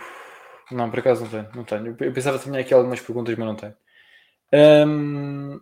[0.71, 1.49] Não, por acaso não tenho.
[1.55, 1.97] Não tenho.
[1.99, 3.75] Eu pensava que tinha aqui algumas perguntas, mas não tenho.
[4.53, 5.61] Um...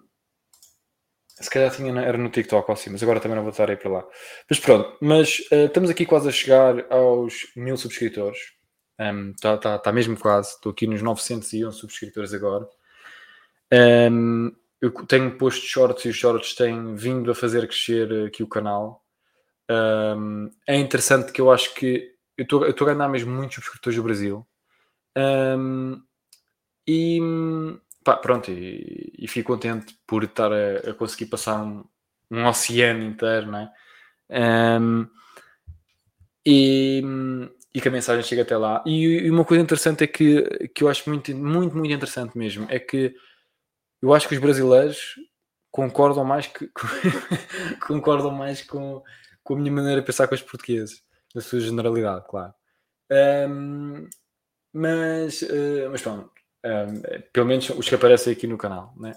[1.39, 3.77] Se calhar tinha, era no TikTok ou assim, mas agora também não vou estar aí
[3.77, 4.05] para lá.
[4.49, 8.37] Mas pronto, mas uh, estamos aqui quase a chegar aos mil subscritores.
[8.99, 10.49] Está um, tá, tá, mesmo quase.
[10.49, 12.67] Estou aqui nos 911 subscritores agora.
[13.71, 18.47] Um, eu tenho posto shorts e os shorts têm vindo a fazer crescer aqui o
[18.47, 19.03] canal.
[19.69, 24.03] Um, é interessante que eu acho que eu estou a ganhar mesmo muitos subscritores do
[24.03, 24.47] Brasil.
[25.17, 26.01] Um,
[26.87, 27.19] e
[28.09, 31.83] pá, pronto, e, e, fico contente por estar a, a conseguir passar um,
[32.31, 34.79] um, oceano inteiro, não é?
[34.81, 35.07] Um,
[36.45, 37.03] e,
[37.73, 38.83] e que a mensagem chega até lá.
[38.85, 42.65] E, e, uma coisa interessante é que, que eu acho muito, muito, muito interessante mesmo
[42.69, 43.13] é que
[44.01, 45.15] eu acho que os brasileiros
[45.71, 46.67] concordam mais que
[47.85, 49.03] concordam mais com,
[49.43, 51.03] com a minha maneira de pensar com os portugueses,
[51.35, 52.53] na sua generalidade, claro.
[53.11, 54.07] Um,
[54.73, 56.31] mas, uh, mas pronto,
[56.65, 57.01] um,
[57.31, 59.13] pelo menos os que aparecem aqui no canal, né?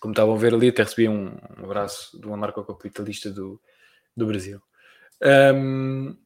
[0.00, 3.60] Como estavam a ver ali, até recebi um, um abraço do anarcocapitalista do,
[4.16, 4.60] do Brasil.
[5.54, 6.16] Um,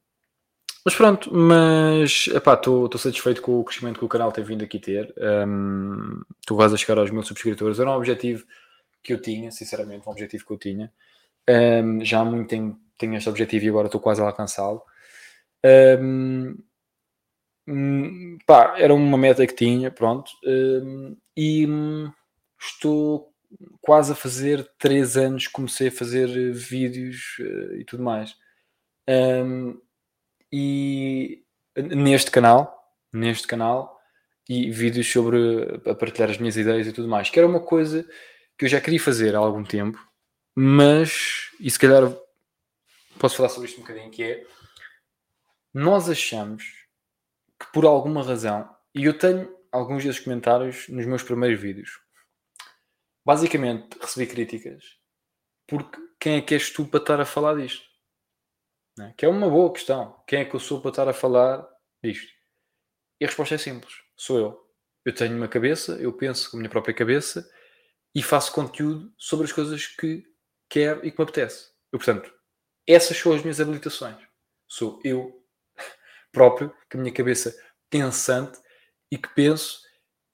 [0.84, 5.12] mas pronto, mas estou satisfeito com o crescimento que o canal tem vindo aqui ter.
[5.18, 7.80] Um, estou quase a chegar aos mil subscritores.
[7.80, 8.44] Era um objetivo
[9.02, 10.92] que eu tinha, sinceramente, um objetivo que eu tinha.
[11.48, 14.82] Um, já há muito tempo tenho este objetivo e agora estou quase a alcançá-lo.
[16.00, 16.56] Um,
[18.46, 20.30] pá, era uma meta que tinha, pronto.
[20.44, 21.66] Um, e
[22.58, 23.32] estou
[23.80, 28.36] quase a fazer três anos comecei a fazer vídeos uh, e tudo mais.
[30.52, 31.42] E
[31.76, 33.96] neste canal, neste canal,
[34.48, 35.36] e vídeos sobre
[35.84, 38.08] a partilhar as minhas ideias e tudo mais, que era uma coisa
[38.56, 39.98] que eu já queria fazer há algum tempo,
[40.54, 42.02] mas, e se calhar
[43.18, 44.46] posso falar sobre isto um bocadinho, que é
[45.74, 46.85] nós achamos
[47.58, 52.00] que por alguma razão, e eu tenho alguns desses comentários nos meus primeiros vídeos,
[53.24, 54.96] basicamente recebi críticas
[55.66, 57.84] porque quem é que és tu para estar a falar disto?
[58.96, 59.12] Né?
[59.16, 60.22] Que é uma boa questão.
[60.26, 61.66] Quem é que eu sou para estar a falar
[62.02, 62.32] disto?
[63.20, 64.66] E a resposta é simples: sou eu.
[65.04, 67.48] Eu tenho uma cabeça, eu penso com a minha própria cabeça
[68.14, 70.24] e faço conteúdo sobre as coisas que
[70.68, 71.70] quero e que me apetece.
[71.92, 72.32] Eu, portanto,
[72.86, 74.16] essas são as minhas habilitações.
[74.68, 75.45] Sou eu
[76.36, 77.56] próprio, com a minha cabeça
[77.88, 78.58] pensante
[79.10, 79.80] e que penso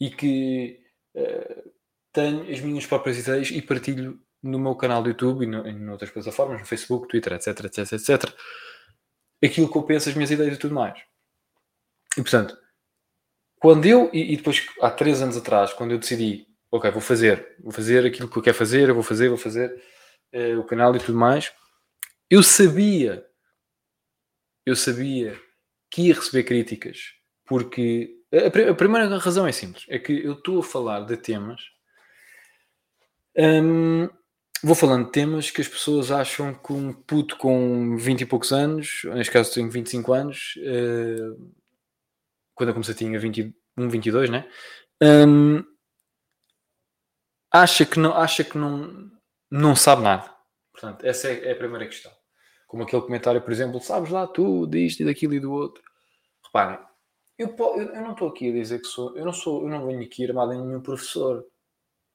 [0.00, 0.80] e que
[1.14, 1.70] uh,
[2.12, 5.88] tenho as minhas próprias ideias e partilho no meu canal do YouTube e no, em
[5.88, 8.34] outras plataformas, no Facebook, Twitter, etc, etc, etc,
[9.44, 11.00] aquilo que eu penso, as minhas ideias e tudo mais.
[12.18, 12.58] E portanto,
[13.60, 17.56] quando eu, e, e depois há três anos atrás, quando eu decidi, ok, vou fazer,
[17.60, 19.80] vou fazer aquilo que eu quero fazer, eu vou fazer, vou fazer
[20.34, 21.52] uh, o canal e tudo mais,
[22.28, 23.24] eu sabia,
[24.66, 25.40] eu sabia
[25.92, 27.14] que ia receber críticas,
[27.44, 31.60] porque a, primeira razão é simples, é que eu estou a falar de temas
[33.36, 34.08] um,
[34.64, 38.52] Vou falando de temas que as pessoas acham que um puto com 20 e poucos
[38.52, 41.52] anos, neste caso tenho 25 anos, uh,
[42.54, 43.52] quando eu comecei tinha 21,
[43.88, 44.48] 22, né?
[45.02, 45.64] Um,
[47.52, 49.10] acha que não, acha que não,
[49.50, 50.32] não sabe nada.
[50.70, 52.12] Portanto, essa é, é, a primeira questão.
[52.72, 55.84] Como aquele comentário, por exemplo, sabes lá tu, disto e daquilo e do outro.
[56.42, 56.78] Reparem,
[57.36, 60.02] eu, eu, não estou aqui a dizer que sou, eu não sou, eu não venho
[60.02, 61.46] aqui armado em nenhum professor.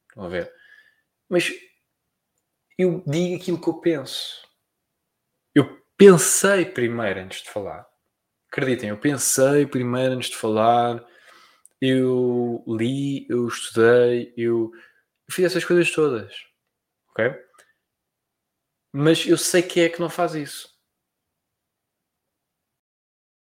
[0.09, 0.51] Estão a ver?
[1.29, 1.53] Mas
[2.75, 4.47] eu digo aquilo que eu penso.
[5.53, 7.87] Eu pensei primeiro antes de falar.
[8.51, 11.05] Acreditem, eu pensei primeiro antes de falar.
[11.79, 16.33] Eu li, eu estudei, eu, eu fiz essas coisas todas.
[17.11, 17.46] Ok?
[18.99, 20.75] Mas eu sei quem é que não faz isso.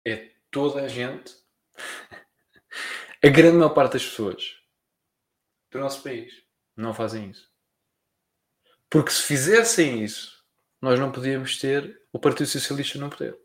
[0.08, 1.36] É toda a gente.
[3.22, 4.58] a grande maior parte das pessoas
[5.70, 6.34] do nosso país
[6.78, 7.52] não fazem isso.
[8.90, 10.42] Porque se fizessem isso,
[10.82, 13.38] nós não podíamos ter o Partido Socialista no poder.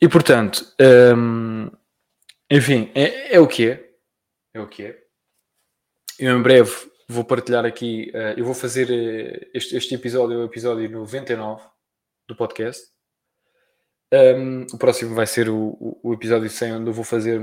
[0.00, 0.64] E portanto,
[1.14, 1.70] hum,
[2.50, 3.98] enfim, é, é, o que é.
[4.54, 5.06] É o que é.
[6.18, 10.44] Eu em breve vou partilhar aqui, uh, eu vou fazer uh, este, este, episódio, o
[10.44, 11.62] episódio 99
[12.28, 12.92] do podcast.
[14.12, 17.40] Um, o próximo vai ser o, o, episódio 100, onde eu vou fazer.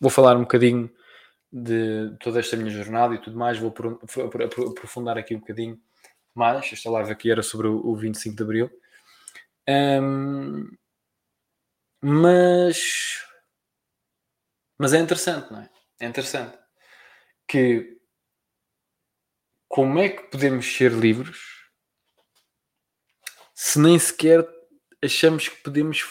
[0.00, 0.90] Vou falar um bocadinho
[1.52, 3.58] de toda esta minha jornada e tudo mais.
[3.58, 3.72] Vou
[4.70, 5.80] aprofundar aqui um bocadinho
[6.34, 6.72] mais.
[6.72, 8.70] Esta live aqui era sobre o 25 de Abril.
[9.68, 10.68] Um,
[12.02, 13.24] mas,
[14.78, 15.70] mas é interessante, não é?
[16.00, 16.58] É interessante
[17.48, 17.98] que
[19.68, 21.38] como é que podemos ser livres
[23.54, 24.46] se nem sequer
[25.02, 26.04] achamos que podemos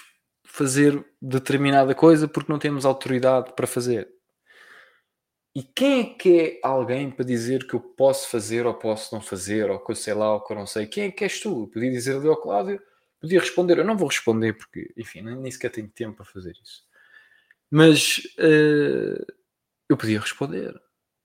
[0.43, 4.09] fazer determinada coisa porque não temos autoridade para fazer.
[5.55, 9.21] E quem é que é alguém para dizer que eu posso fazer ou posso não
[9.21, 10.85] fazer, ou que eu sei lá ou que eu não sei?
[10.85, 11.63] Quem é que és tu?
[11.63, 12.81] Eu podia dizer ali ao Cláudio,
[13.19, 13.77] podia responder.
[13.77, 16.83] Eu não vou responder porque, enfim, nem sequer tenho tempo para fazer isso.
[17.71, 19.25] Mas uh,
[19.89, 20.79] eu podia responder.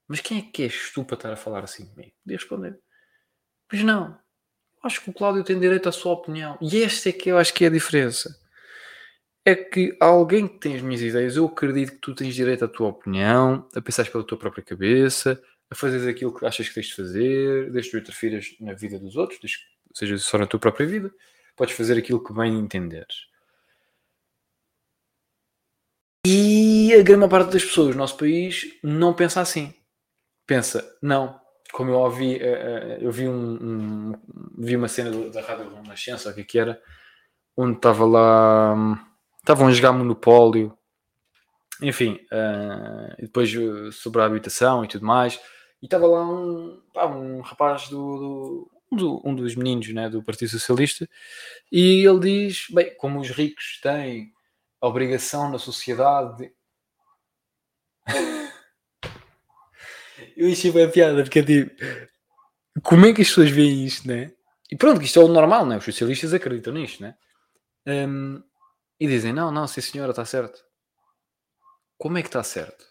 [0.09, 2.13] Mas quem é que és tu para estar a falar assim comigo?
[2.23, 2.79] Podia responder.
[3.71, 4.19] Mas não.
[4.83, 6.59] Acho que o Cláudio tem direito à sua opinião.
[6.61, 8.43] E esta é que eu acho que é a diferença
[9.45, 12.69] é que alguém que tem as minhas ideias, eu acredito que tu tens direito à
[12.69, 16.87] tua opinião, a pensar pela tua própria cabeça, a fazer aquilo que achas que tens
[16.87, 20.61] de fazer, desde que interfiras na vida dos outros, desde que seja só na tua
[20.61, 21.13] própria vida,
[21.57, 23.27] podes fazer aquilo que bem entenderes.
[26.25, 29.75] E a grande parte das pessoas do nosso país não pensa assim.
[30.47, 31.41] Pensa, não.
[31.73, 34.13] Como eu ouvi, eh, eh, eu vi, um, um
[34.59, 36.81] vi uma cena da Rádio Renascença, o que, é que era,
[37.57, 38.97] onde estava lá hum,
[39.39, 40.77] estavam a jogar Monopólio,
[41.81, 43.51] enfim, uh, e depois
[43.95, 45.41] sobre a habitação e tudo mais.
[45.81, 50.51] E estava lá um, pá, um rapaz do, do, um dos meninos né, do Partido
[50.51, 51.09] Socialista,
[51.71, 54.33] e ele diz: bem, como os ricos têm
[54.81, 56.37] a obrigação na sociedade.
[56.37, 56.53] De...
[60.43, 61.71] Eu achei bem piada, porque é tipo,
[62.83, 64.33] como é que as pessoas veem isto, né?
[64.69, 65.77] E pronto, isto é o normal, né?
[65.77, 67.15] Os socialistas acreditam nisto, né?
[67.87, 68.43] Um,
[68.99, 70.65] e dizem: Não, não, sim senhora, está certo.
[71.97, 72.85] Como é que está certo?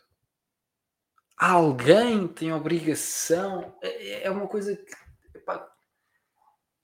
[1.38, 3.78] Alguém tem obrigação.
[3.82, 5.70] É, é uma coisa que, epá,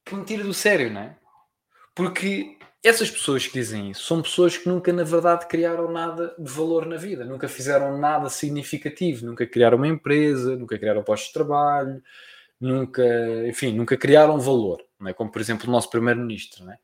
[0.03, 1.17] que me tira do sério, não é?
[1.95, 6.49] Porque essas pessoas que dizem isso são pessoas que nunca, na verdade, criaram nada de
[6.49, 11.33] valor na vida, nunca fizeram nada significativo, nunca criaram uma empresa, nunca criaram postos de
[11.33, 12.01] trabalho,
[12.59, 13.03] nunca,
[13.47, 15.13] enfim, nunca criaram valor, não é?
[15.13, 16.77] Como, por exemplo, o nosso primeiro-ministro, não é?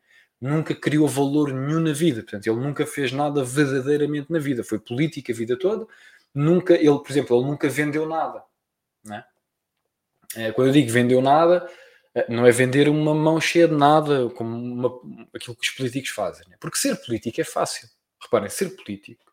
[0.44, 2.22] nunca criou valor nenhum na vida.
[2.22, 4.62] Portanto, ele nunca fez nada verdadeiramente na vida.
[4.62, 5.88] Foi política a vida toda.
[6.36, 8.44] Nunca, ele, por exemplo, ele nunca vendeu nada.
[9.06, 9.24] Né?
[10.54, 11.83] Quando eu digo vendeu nada, eh,
[12.30, 14.90] não é vender uma mão cheia de nada, como uma,
[15.34, 16.48] aquilo que os políticos fazem.
[16.48, 16.58] Né?
[16.60, 17.88] Porque ser político é fácil.
[18.22, 19.24] Reparem, ser político.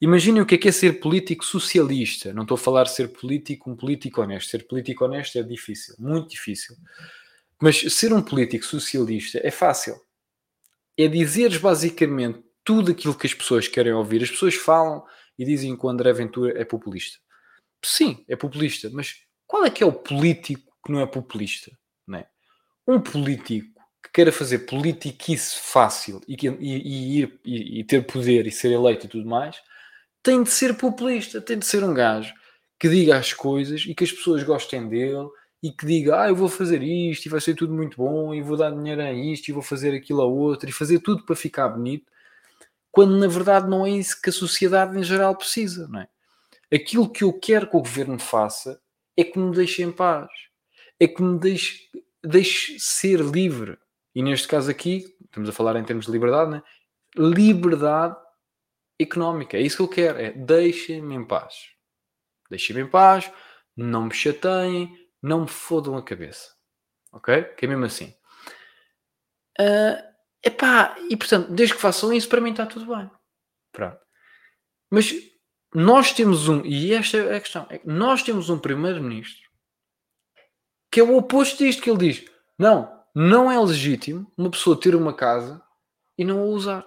[0.00, 2.32] Imaginem o que é, que é ser político socialista.
[2.32, 4.50] Não estou a falar de ser político, um político honesto.
[4.50, 6.76] Ser político honesto é difícil, muito difícil.
[7.60, 9.96] Mas ser um político socialista é fácil
[10.96, 14.22] é dizeres basicamente tudo aquilo que as pessoas querem ouvir.
[14.22, 15.04] As pessoas falam
[15.38, 17.18] e dizem que o André Ventura é populista.
[17.84, 21.76] Sim, é populista, mas qual é que é o político que não é populista?
[22.86, 28.46] Um político que queira fazer politiquice fácil e, e, e, ir, e, e ter poder
[28.46, 29.56] e ser eleito e tudo mais,
[30.22, 32.32] tem de ser populista, tem de ser um gajo
[32.78, 35.28] que diga as coisas e que as pessoas gostem dele
[35.62, 38.42] e que diga, ah, eu vou fazer isto e vai ser tudo muito bom e
[38.42, 41.34] vou dar dinheiro a isto e vou fazer aquilo a outro e fazer tudo para
[41.34, 42.12] ficar bonito,
[42.92, 46.08] quando na verdade não é isso que a sociedade em geral precisa, não é?
[46.72, 48.80] Aquilo que eu quero que o governo faça
[49.16, 50.28] é que me deixe em paz,
[51.00, 51.88] é que me deixe,
[52.24, 53.78] deixe ser livre.
[54.14, 56.62] E neste caso aqui, estamos a falar em termos de liberdade, não é?
[57.16, 58.16] Liberdade
[58.98, 59.56] económica.
[59.56, 61.54] É isso que eu quero, é deixem-me em paz.
[62.48, 63.30] Deixem-me em paz,
[63.76, 66.52] não me chateiem, não me fodam a cabeça.
[67.12, 67.42] Ok?
[67.56, 68.14] Que é mesmo assim.
[69.60, 70.02] Uh,
[70.42, 73.10] epá, e portanto, desde que façam isso, para mim está tudo bem.
[73.72, 73.98] Pronto.
[74.90, 75.12] Mas
[75.74, 79.43] nós temos um, e esta é a questão, é que nós temos um primeiro-ministro
[80.94, 84.94] que é o oposto disto, que ele diz, não, não é legítimo uma pessoa ter
[84.94, 85.60] uma casa
[86.16, 86.86] e não a usar.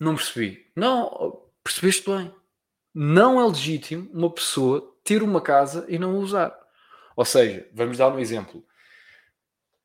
[0.00, 0.72] Não percebi.
[0.74, 2.34] Não, percebeste bem
[2.98, 6.58] não é legítimo uma pessoa ter uma casa e não a usar.
[7.14, 8.64] Ou seja, vamos dar um exemplo.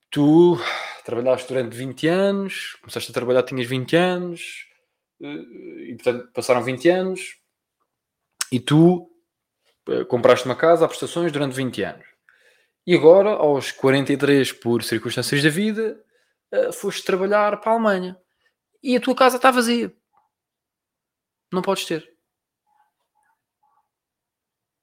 [0.09, 0.57] Tu
[1.03, 4.65] trabalhaste durante 20 anos, começaste a trabalhar, tinhas 20 anos,
[5.21, 7.37] eh, e portanto passaram 20 anos,
[8.49, 9.10] e tu
[10.07, 12.05] compraste uma casa a prestações durante 20 anos.
[12.85, 16.03] E agora, aos 43, por circunstâncias da vida,
[16.51, 18.17] eh, foste trabalhar para a Alemanha.
[18.81, 19.93] E a tua casa está vazia.
[21.51, 22.09] Não podes ter.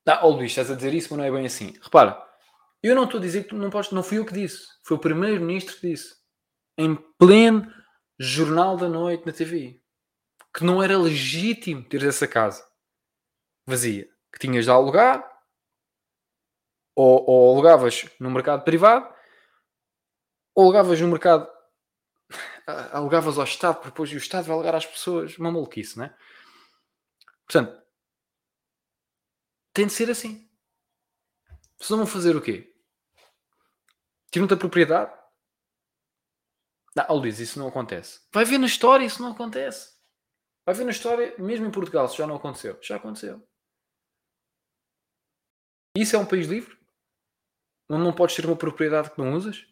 [0.07, 1.75] Ah, oh Luís, estás a dizer isso, mas não é bem assim.
[1.83, 2.23] Repara,
[2.83, 5.01] eu não estou a dizer que não podes, não fui eu que disse, foi o
[5.01, 6.17] primeiro-ministro que disse,
[6.79, 7.71] em pleno
[8.19, 9.83] jornal da noite na TV,
[10.57, 12.67] que não era legítimo ter essa casa
[13.67, 15.25] vazia, que tinhas de alugar,
[16.95, 19.13] ou, ou alugavas no mercado privado,
[20.55, 21.49] ou alugavas no mercado,
[22.93, 26.17] alugavas ao Estado, porque o Estado vai alugar às pessoas, uma maluquice, não é?
[27.47, 27.83] Portanto,
[29.73, 30.51] tem de ser assim.
[31.81, 32.75] Senão vão fazer o quê?
[34.31, 35.17] Tiram-te a propriedade.
[36.95, 38.21] Não, Luís, isso não acontece.
[38.33, 39.97] Vai ver na história, isso não acontece.
[40.67, 42.77] Vai ver na história, mesmo em Portugal, isso já não aconteceu.
[42.83, 43.41] Já aconteceu.
[45.99, 46.79] Isso é um país livre?
[47.91, 49.67] Onde não podes ter uma propriedade que não usas?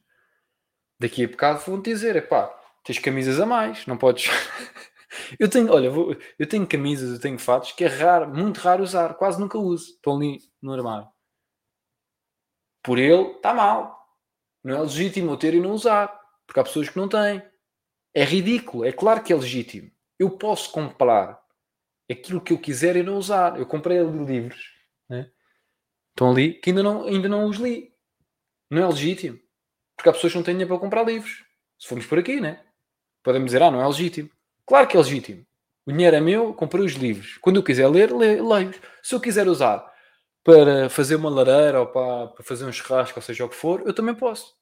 [0.99, 2.49] Daqui a bocado vão-te dizer, é pá,
[2.83, 4.27] tens camisas a mais, não podes...
[5.39, 8.83] eu tenho, olha, vou, eu tenho camisas, eu tenho fatos que é raro, muito raro
[8.83, 9.93] usar, quase nunca uso.
[9.93, 11.09] Estão ali no armário.
[12.83, 13.97] Por ele, está mal.
[14.64, 16.09] Não é legítimo eu ter e não usar.
[16.45, 17.41] Porque há pessoas que não têm.
[18.12, 18.85] É ridículo.
[18.85, 19.93] É claro que é legítimo.
[20.18, 21.41] Eu posso comprar
[22.11, 23.61] aquilo que eu quiser e não usar.
[23.61, 24.76] Eu comprei livros.
[26.17, 27.93] Estão ali que ainda não, ainda não os li.
[28.71, 29.39] Não é legítimo.
[29.95, 31.45] Porque há pessoas que não têm dinheiro para comprar livros.
[31.79, 32.64] Se formos por aqui, né?
[33.23, 34.31] Podemos dizer, ah, não é legítimo.
[34.67, 35.47] Claro que é legítimo.
[35.85, 37.37] O dinheiro é meu, comprei os livros.
[37.37, 38.81] Quando eu quiser ler, leio-os.
[39.03, 39.93] Se eu quiser usar
[40.43, 43.83] para fazer uma lareira ou para, para fazer um churrasco, ou seja o que for,
[43.87, 44.57] eu também posso.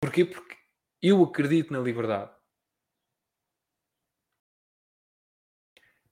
[0.00, 0.24] Porquê?
[0.24, 0.56] Porque
[1.00, 2.32] eu acredito na liberdade.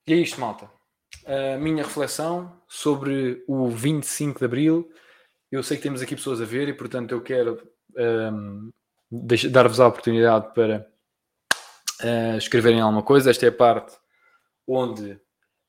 [0.07, 0.71] E é isto, malta.
[1.27, 4.91] A minha reflexão sobre o 25 de Abril.
[5.51, 7.63] Eu sei que temos aqui pessoas a ver e, portanto, eu quero
[7.97, 8.71] um,
[9.51, 10.87] dar-vos a oportunidade para
[12.03, 13.31] uh, escreverem alguma coisa.
[13.31, 13.97] Esta é a parte
[14.67, 15.21] onde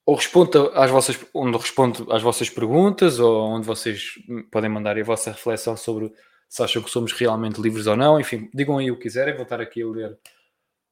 [0.05, 4.15] ou respondo às vossas, onde respondo às vossas perguntas, ou onde vocês
[4.51, 6.11] podem mandar a vossa reflexão sobre
[6.49, 8.19] se acham que somos realmente livres ou não.
[8.19, 10.19] Enfim, digam aí o que quiserem, vou estar aqui a ler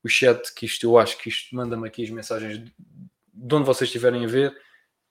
[0.04, 2.72] o chat, que isto eu acho que isto manda-me aqui as mensagens
[3.34, 4.52] de onde vocês estiverem a ver.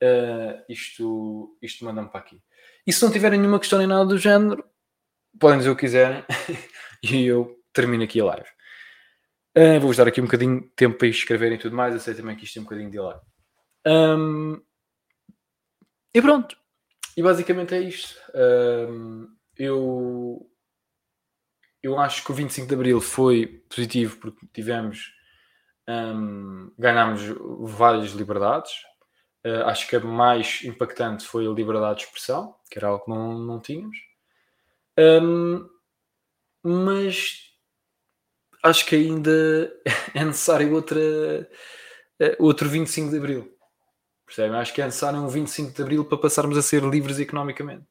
[0.02, 2.42] Uh, isto isto manda-me para aqui.
[2.86, 4.64] E se não tiverem nenhuma questão nem nada do género,
[5.38, 6.24] podem dizer o que quiserem
[7.02, 8.48] e eu termino aqui a live.
[9.56, 11.94] Uh, Vou-vos dar aqui um bocadinho de tempo para escreverem e tudo mais.
[11.94, 13.20] Eu sei também que isto tem um bocadinho de live.
[13.86, 14.62] Um,
[16.14, 16.56] e pronto.
[17.16, 18.16] E basicamente é isto.
[18.34, 20.50] Um, eu,
[21.82, 25.12] eu acho que o 25 de Abril foi positivo porque tivemos.
[25.90, 27.22] Um, ganhámos
[27.60, 28.70] várias liberdades.
[29.44, 33.10] Uh, acho que a mais impactante foi a liberdade de expressão, que era algo que
[33.10, 33.96] não, não tínhamos.
[34.98, 35.68] Um,
[36.62, 37.50] mas
[38.62, 39.72] acho que ainda
[40.14, 41.00] é necessário outra,
[42.20, 43.56] eh, outro 25 de Abril.
[44.26, 44.58] Percebem?
[44.58, 47.86] Acho que é necessário um 25 de Abril para passarmos a ser livres economicamente.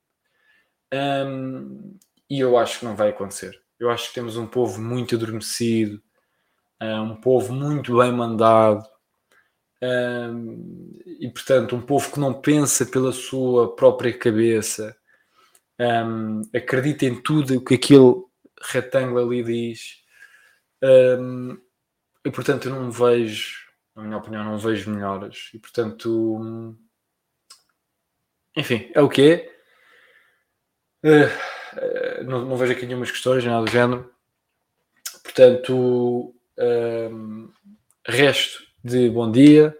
[0.93, 1.97] Um,
[2.30, 3.60] e eu acho que não vai acontecer.
[3.80, 6.02] Eu acho que temos um povo muito adormecido,
[6.82, 8.86] um povo muito bem mandado,
[9.82, 14.95] um, e portanto, um povo que não pensa pela sua própria cabeça,
[15.80, 18.15] um, acredita em tudo o que aquele
[18.61, 20.03] retângulo ali diz,
[22.25, 23.69] e portanto, eu não vejo
[23.99, 25.49] na minha opinião, não vejo melhoras.
[25.53, 26.75] E portanto,
[28.55, 29.59] enfim, é o que é.
[31.03, 34.11] Uh, não, não, vejo aqui nenhumas questões, nada do género.
[35.23, 37.53] Portanto, uh,
[38.05, 39.76] resto de bom dia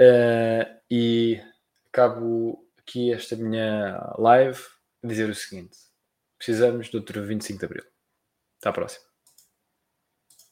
[0.00, 1.40] uh, e
[1.92, 4.60] acabo aqui esta minha live
[5.02, 5.76] a dizer o seguinte:
[6.38, 7.84] precisamos do outro 25 de Abril.
[8.58, 9.09] Até à próxima.